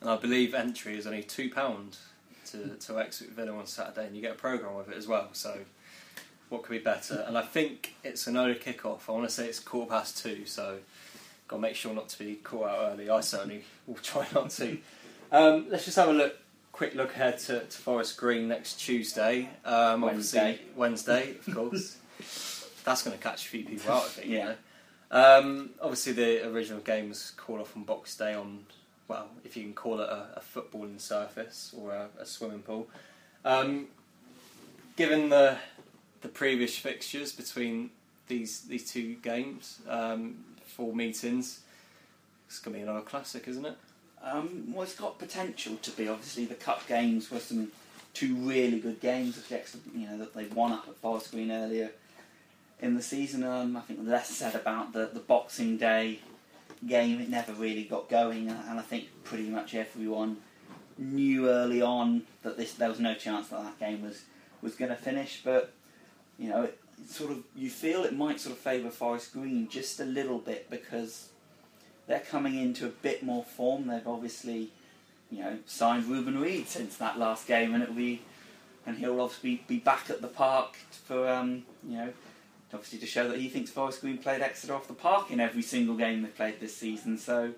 And 0.00 0.08
I 0.08 0.16
believe 0.16 0.54
entry 0.54 0.96
is 0.96 1.06
only 1.06 1.22
two 1.22 1.50
pound 1.50 1.98
to 2.46 2.76
to 2.76 3.00
Exeter 3.00 3.32
Villa 3.32 3.58
on 3.58 3.66
Saturday, 3.66 4.06
and 4.06 4.14
you 4.14 4.22
get 4.22 4.32
a 4.32 4.38
program 4.38 4.76
with 4.76 4.88
it 4.88 4.96
as 4.96 5.08
well. 5.08 5.28
So 5.32 5.58
what 6.48 6.62
could 6.62 6.72
be 6.72 6.78
better? 6.78 7.24
And 7.26 7.36
I 7.36 7.42
think 7.42 7.96
it's 8.04 8.26
an 8.28 8.36
early 8.36 8.54
kick-off. 8.54 9.10
I 9.10 9.12
want 9.12 9.28
to 9.28 9.34
say 9.34 9.48
it's 9.48 9.58
quarter 9.58 9.90
past 9.90 10.22
two, 10.22 10.46
so 10.46 10.78
got 11.48 11.56
to 11.56 11.62
make 11.62 11.74
sure 11.74 11.92
not 11.92 12.08
to 12.10 12.18
be 12.20 12.36
caught 12.36 12.68
out 12.68 12.92
early. 12.92 13.10
I 13.10 13.20
certainly 13.20 13.64
will 13.86 13.96
try 13.96 14.26
not 14.32 14.50
to. 14.50 14.78
Um, 15.32 15.66
let's 15.68 15.84
just 15.84 15.96
have 15.96 16.08
a 16.08 16.12
look 16.12 16.36
quick 16.76 16.94
look 16.94 17.14
ahead 17.14 17.38
to, 17.38 17.60
to 17.60 17.78
Forest 17.78 18.18
Green 18.18 18.48
next 18.48 18.74
Tuesday. 18.74 19.48
Um, 19.64 20.02
Wednesday. 20.02 20.60
Wednesday, 20.76 21.30
of 21.46 21.54
course. 21.54 21.96
That's 22.84 23.02
going 23.02 23.16
to 23.16 23.22
catch 23.22 23.46
a 23.46 23.48
few 23.48 23.64
people 23.64 23.92
out, 23.92 24.02
I 24.02 24.08
think. 24.08 24.28
Yeah. 24.28 24.38
You 24.38 24.44
know? 25.10 25.38
um, 25.38 25.70
obviously, 25.80 26.12
the 26.12 26.46
original 26.46 26.80
game 26.80 27.08
was 27.08 27.30
called 27.30 27.60
off 27.60 27.74
on 27.74 27.84
Box 27.84 28.14
Day 28.14 28.34
on, 28.34 28.66
well, 29.08 29.28
if 29.42 29.56
you 29.56 29.62
can 29.62 29.72
call 29.72 30.00
it 30.00 30.08
a, 30.10 30.26
a 30.36 30.42
footballing 30.54 31.00
surface 31.00 31.74
or 31.80 31.92
a, 31.92 32.08
a 32.20 32.26
swimming 32.26 32.60
pool. 32.60 32.88
Um, 33.42 33.86
given 34.96 35.30
the 35.30 35.56
the 36.20 36.28
previous 36.28 36.76
fixtures 36.76 37.32
between 37.32 37.90
these 38.28 38.62
these 38.62 38.90
two 38.90 39.14
games, 39.22 39.80
um, 39.88 40.44
four 40.66 40.92
meetings, 40.92 41.60
it's 42.48 42.58
going 42.58 42.74
to 42.74 42.78
be 42.78 42.82
another 42.82 43.00
classic, 43.00 43.48
isn't 43.48 43.64
it? 43.64 43.76
Um, 44.26 44.72
well, 44.72 44.82
it's 44.82 44.96
got 44.96 45.18
potential 45.18 45.76
to 45.82 45.90
be. 45.92 46.08
Obviously, 46.08 46.46
the 46.46 46.54
cup 46.54 46.86
games 46.88 47.30
were 47.30 47.38
some 47.38 47.68
two 48.12 48.34
really 48.34 48.80
good 48.80 49.00
games. 49.00 49.40
You 49.94 50.08
know 50.08 50.18
that 50.18 50.34
they 50.34 50.46
won 50.46 50.72
up 50.72 50.88
at 50.88 50.96
Forest 50.96 51.30
Green 51.30 51.52
earlier 51.52 51.92
in 52.80 52.96
the 52.96 53.02
season. 53.02 53.44
Um, 53.44 53.76
I 53.76 53.80
think 53.80 54.00
less 54.02 54.30
said 54.30 54.56
about 54.56 54.92
the, 54.92 55.10
the 55.12 55.20
Boxing 55.20 55.76
Day 55.76 56.18
game. 56.86 57.20
It 57.20 57.28
never 57.28 57.52
really 57.52 57.84
got 57.84 58.08
going, 58.08 58.48
and 58.48 58.80
I 58.80 58.82
think 58.82 59.06
pretty 59.22 59.48
much 59.48 59.74
everyone 59.74 60.38
knew 60.98 61.48
early 61.48 61.80
on 61.80 62.22
that 62.42 62.56
this 62.56 62.72
there 62.74 62.88
was 62.88 62.98
no 62.98 63.14
chance 63.14 63.48
that 63.48 63.62
that 63.62 63.78
game 63.78 64.02
was 64.02 64.24
was 64.60 64.74
going 64.74 64.90
to 64.90 64.96
finish. 64.96 65.40
But 65.44 65.72
you 66.36 66.48
know, 66.48 66.62
it, 66.62 66.80
sort 67.06 67.30
of 67.30 67.44
you 67.54 67.70
feel 67.70 68.02
it 68.02 68.16
might 68.16 68.40
sort 68.40 68.56
of 68.56 68.60
favour 68.60 68.90
Forest 68.90 69.34
Green 69.34 69.68
just 69.68 70.00
a 70.00 70.04
little 70.04 70.38
bit 70.38 70.68
because 70.68 71.28
they're 72.06 72.20
coming 72.20 72.56
into 72.56 72.86
a 72.86 72.90
bit 72.90 73.22
more 73.22 73.44
form. 73.44 73.88
They've 73.88 74.06
obviously, 74.06 74.70
you 75.30 75.40
know, 75.40 75.58
signed 75.66 76.06
Reuben 76.06 76.40
Reid 76.40 76.68
since 76.68 76.96
that 76.98 77.18
last 77.18 77.46
game, 77.46 77.74
and 77.74 77.82
it'll 77.82 77.94
be, 77.94 78.22
and 78.86 78.98
he'll 78.98 79.20
obviously 79.20 79.62
be 79.66 79.78
back 79.78 80.08
at 80.10 80.20
the 80.20 80.28
park 80.28 80.76
for, 81.06 81.28
um, 81.28 81.64
you 81.86 81.96
know, 81.96 82.12
obviously 82.72 82.98
to 83.00 83.06
show 83.06 83.28
that 83.28 83.38
he 83.38 83.48
thinks 83.48 83.70
Forest 83.70 84.00
Green 84.00 84.18
played 84.18 84.40
Exeter 84.40 84.74
off 84.74 84.86
the 84.86 84.94
park 84.94 85.30
in 85.30 85.40
every 85.40 85.62
single 85.62 85.96
game 85.96 86.22
they've 86.22 86.36
played 86.36 86.60
this 86.60 86.76
season. 86.76 87.18
So 87.18 87.52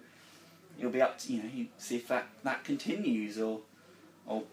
it'll 0.78 0.90
be 0.90 1.02
up 1.02 1.18
to 1.18 1.32
you 1.32 1.42
know 1.42 1.66
see 1.78 1.96
if 1.96 2.08
that 2.08 2.28
that 2.44 2.64
continues 2.64 3.38
or 3.38 3.60
or 4.26 4.44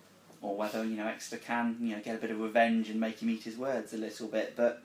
or 0.41 0.57
whether 0.57 0.83
you 0.83 0.97
know 0.97 1.07
Exeter 1.07 1.37
can 1.37 1.77
you 1.79 1.95
know 1.95 2.01
get 2.01 2.15
a 2.15 2.17
bit 2.17 2.31
of 2.31 2.39
revenge 2.39 2.89
and 2.89 2.99
make 2.99 3.19
him 3.19 3.29
eat 3.29 3.43
his 3.43 3.57
words 3.57 3.93
a 3.93 3.97
little 3.97 4.27
bit, 4.27 4.53
but. 4.55 4.81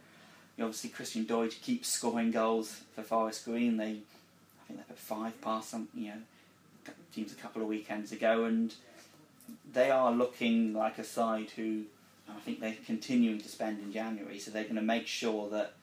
Obviously, 0.59 0.91
Christian 0.91 1.25
Doidge 1.25 1.63
keeps 1.63 1.89
scoring 1.89 2.31
goals 2.33 2.83
for 2.95 3.03
Forest 3.03 3.47
Green. 3.47 3.79
They 3.79 4.01
think 4.71 4.87
they 4.87 4.95
put 4.95 4.99
five 4.99 5.41
past 5.41 5.71
some, 5.71 5.89
you 5.95 6.09
know, 6.09 6.93
teams 7.15 7.33
a 7.33 7.37
couple 7.37 7.63
of 7.63 7.69
weekends 7.69 8.13
ago, 8.13 8.45
and 8.45 8.75
they 9.73 9.91
are 9.91 10.13
looking 10.13 10.73
like 10.73 10.99
a 10.99 11.05
side 11.05 11.51
who 11.51 11.85
I 12.29 12.41
think 12.41 12.61
they're 12.61 12.77
continuing 12.87 13.41
to 13.41 13.49
spend 13.49 13.81
in 13.81 13.93
January, 13.93 14.39
so 14.39 14.51
they're 14.51 14.65
going 14.65 14.77
to 14.77 14.83
make 14.83 15.07
sure 15.07 15.49
that 15.51 15.75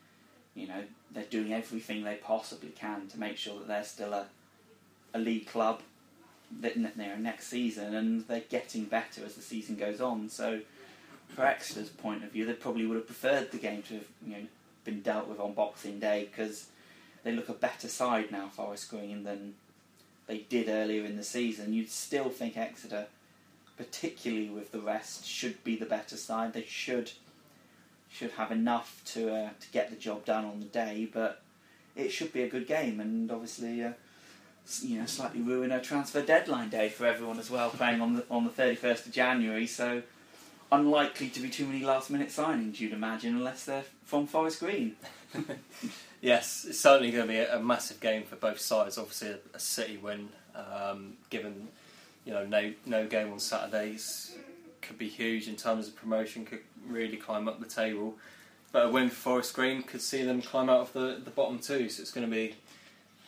you 0.55 0.67
know 0.67 0.83
they're 1.11 1.23
doing 1.23 1.53
everything 1.53 2.03
they 2.03 2.15
possibly 2.15 2.69
can 2.69 3.07
to 3.07 3.19
make 3.19 3.37
sure 3.37 3.59
that 3.59 3.67
they're 3.67 3.83
still 3.83 4.13
a, 4.13 4.25
a 5.13 5.19
league 5.19 5.47
club 5.47 5.81
that 6.61 6.75
they're 6.95 7.17
next 7.17 7.47
season, 7.47 7.93
and 7.93 8.27
they're 8.27 8.39
getting 8.49 8.85
better 8.85 9.25
as 9.25 9.35
the 9.35 9.41
season 9.41 9.75
goes 9.75 9.99
on. 9.99 10.29
So, 10.29 10.61
for 11.27 11.45
Exeter's 11.45 11.89
point 11.89 12.23
of 12.23 12.31
view, 12.31 12.45
they 12.45 12.53
probably 12.53 12.85
would 12.85 12.95
have 12.95 13.05
preferred 13.05 13.51
the 13.51 13.57
game 13.57 13.83
to 13.83 13.95
have 13.95 14.07
you 14.25 14.33
know 14.33 14.47
been 14.85 15.01
dealt 15.01 15.27
with 15.27 15.39
on 15.39 15.53
Boxing 15.53 15.99
Day 15.99 16.29
because 16.31 16.67
they 17.23 17.31
look 17.31 17.49
a 17.49 17.53
better 17.53 17.87
side 17.87 18.31
now, 18.31 18.47
Forest 18.47 18.89
Green, 18.89 19.23
than 19.23 19.55
they 20.27 20.39
did 20.49 20.69
earlier 20.69 21.05
in 21.05 21.17
the 21.17 21.23
season. 21.23 21.73
You'd 21.73 21.89
still 21.89 22.29
think 22.29 22.57
Exeter, 22.57 23.07
particularly 23.77 24.49
with 24.49 24.71
the 24.71 24.79
rest, 24.79 25.25
should 25.25 25.63
be 25.63 25.75
the 25.75 25.85
better 25.85 26.17
side. 26.17 26.53
They 26.53 26.65
should 26.65 27.11
should 28.09 28.31
have 28.31 28.51
enough 28.51 29.01
to 29.05 29.33
uh, 29.33 29.49
to 29.59 29.71
get 29.71 29.89
the 29.89 29.95
job 29.95 30.25
done 30.25 30.45
on 30.45 30.59
the 30.59 30.65
day, 30.65 31.07
but 31.11 31.41
it 31.95 32.09
should 32.09 32.31
be 32.31 32.43
a 32.43 32.49
good 32.49 32.67
game, 32.67 32.99
and 32.99 33.31
obviously. 33.31 33.83
Uh, 33.83 33.93
you 34.81 34.99
know, 34.99 35.05
slightly 35.05 35.39
ruin 35.39 35.71
a 35.71 35.79
transfer 35.79 36.21
deadline 36.21 36.67
day 36.67 36.89
for 36.89 37.05
everyone 37.05 37.39
as 37.39 37.49
well, 37.49 37.69
playing 37.69 38.01
on 38.01 38.15
the 38.15 38.25
on 38.29 38.43
the 38.43 38.49
thirty 38.49 38.75
first 38.75 39.05
of 39.05 39.13
January. 39.13 39.65
So 39.65 40.01
unlikely 40.71 41.29
to 41.29 41.39
be 41.39 41.49
too 41.49 41.65
many 41.65 41.83
last 41.83 42.09
minute 42.09 42.29
signings, 42.29 42.79
you'd 42.79 42.93
imagine, 42.93 43.35
unless 43.37 43.63
they're 43.65 43.85
from 44.03 44.27
Forest 44.27 44.59
Green. 44.59 44.95
yes, 46.21 46.65
it's 46.67 46.79
certainly 46.79 47.11
going 47.11 47.27
to 47.27 47.33
be 47.33 47.39
a, 47.39 47.57
a, 47.57 47.59
massive 47.59 47.99
game 47.99 48.23
for 48.23 48.35
both 48.35 48.59
sides. 48.59 48.97
Obviously, 48.97 49.29
a, 49.29 49.37
a 49.53 49.59
City 49.59 49.97
win, 49.97 50.29
um, 50.55 51.13
given 51.29 51.67
you 52.25 52.33
know 52.33 52.45
no 52.45 52.73
no 52.85 53.07
game 53.07 53.31
on 53.31 53.39
Saturdays 53.39 54.35
could 54.81 54.97
be 54.97 55.07
huge 55.09 55.47
in 55.47 55.55
terms 55.55 55.87
of 55.87 55.95
promotion. 55.95 56.45
Could 56.45 56.61
really 56.87 57.17
climb 57.17 57.47
up 57.47 57.59
the 57.59 57.67
table, 57.67 58.15
but 58.71 58.85
a 58.85 58.89
win 58.89 59.09
for 59.09 59.15
Forest 59.15 59.53
Green 59.53 59.83
could 59.83 60.01
see 60.01 60.23
them 60.23 60.41
climb 60.41 60.69
out 60.69 60.81
of 60.81 60.93
the, 60.93 61.21
the 61.23 61.31
bottom 61.31 61.59
two. 61.59 61.89
So 61.89 62.01
it's 62.01 62.11
going 62.11 62.27
to 62.27 62.33
be 62.33 62.55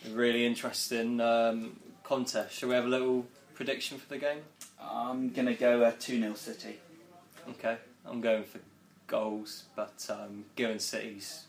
a 0.06 0.14
really 0.14 0.46
interesting 0.46 1.20
um, 1.20 1.76
contest. 2.02 2.54
Shall 2.54 2.70
we 2.70 2.74
have 2.74 2.86
a 2.86 2.88
little 2.88 3.26
prediction 3.54 3.98
for 3.98 4.08
the 4.08 4.18
game? 4.18 4.40
I'm 4.80 5.30
going 5.30 5.46
to 5.46 5.54
go 5.54 5.84
a 5.84 5.92
2 5.92 6.20
0 6.20 6.34
City. 6.34 6.78
Okay, 7.50 7.76
I'm 8.06 8.20
going 8.20 8.44
for 8.44 8.60
goals, 9.06 9.64
but 9.76 10.06
um, 10.08 10.44
given 10.56 10.78
City's 10.78 11.44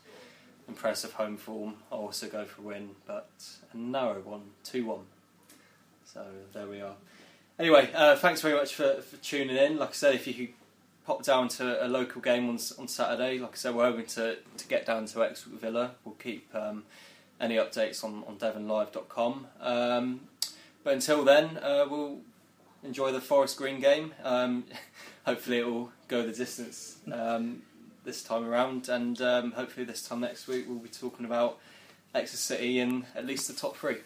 impressive 0.72 1.12
home 1.12 1.36
form, 1.36 1.74
I'll 1.92 1.98
also 1.98 2.28
go 2.28 2.46
for 2.46 2.62
a 2.62 2.64
win, 2.64 2.90
but 3.06 3.28
a 3.74 3.76
narrow 3.76 4.20
one, 4.20 4.40
2 4.64 4.86
1. 4.86 5.00
So 6.06 6.24
there 6.54 6.66
we 6.66 6.80
are. 6.80 6.94
Anyway, 7.58 7.90
uh, 7.94 8.16
thanks 8.16 8.40
very 8.40 8.54
much 8.54 8.74
for, 8.74 9.02
for 9.02 9.16
tuning 9.18 9.56
in. 9.56 9.76
Like 9.76 9.90
I 9.90 9.92
said, 9.92 10.14
if 10.14 10.26
you 10.26 10.32
could 10.32 10.54
pop 11.06 11.22
down 11.22 11.48
to 11.48 11.84
a 11.84 11.88
local 11.88 12.22
game 12.22 12.48
on, 12.48 12.58
on 12.78 12.88
Saturday, 12.88 13.38
like 13.38 13.52
I 13.52 13.56
said, 13.56 13.74
we're 13.74 13.84
hoping 13.84 14.06
to, 14.06 14.38
to 14.56 14.66
get 14.66 14.86
down 14.86 15.04
to 15.04 15.24
Exeter 15.24 15.56
Villa. 15.56 15.90
We'll 16.06 16.14
keep 16.14 16.48
um, 16.54 16.84
any 17.38 17.56
updates 17.56 18.02
on, 18.02 18.24
on 18.26 18.36
devonlive.com. 18.38 19.46
Um, 19.60 20.20
but 20.82 20.94
until 20.94 21.22
then, 21.22 21.58
uh, 21.58 21.84
we'll 21.88 22.20
enjoy 22.82 23.12
the 23.12 23.20
Forest 23.20 23.58
Green 23.58 23.78
game. 23.78 24.14
Um, 24.24 24.64
hopefully, 25.26 25.58
it 25.58 25.66
will 25.66 25.92
go 26.08 26.22
the 26.22 26.32
distance 26.32 26.96
um, 27.12 27.60
this 28.04 28.22
time 28.22 28.44
around, 28.44 28.88
and 28.88 29.20
um, 29.20 29.52
hopefully, 29.52 29.84
this 29.84 30.02
time 30.02 30.20
next 30.20 30.46
week, 30.46 30.66
we'll 30.68 30.78
be 30.78 30.88
talking 30.88 31.24
about 31.24 31.58
Exeter 32.14 32.36
City 32.36 32.78
in 32.78 33.06
at 33.14 33.26
least 33.26 33.48
the 33.48 33.54
top 33.54 33.76
three. 33.76 33.98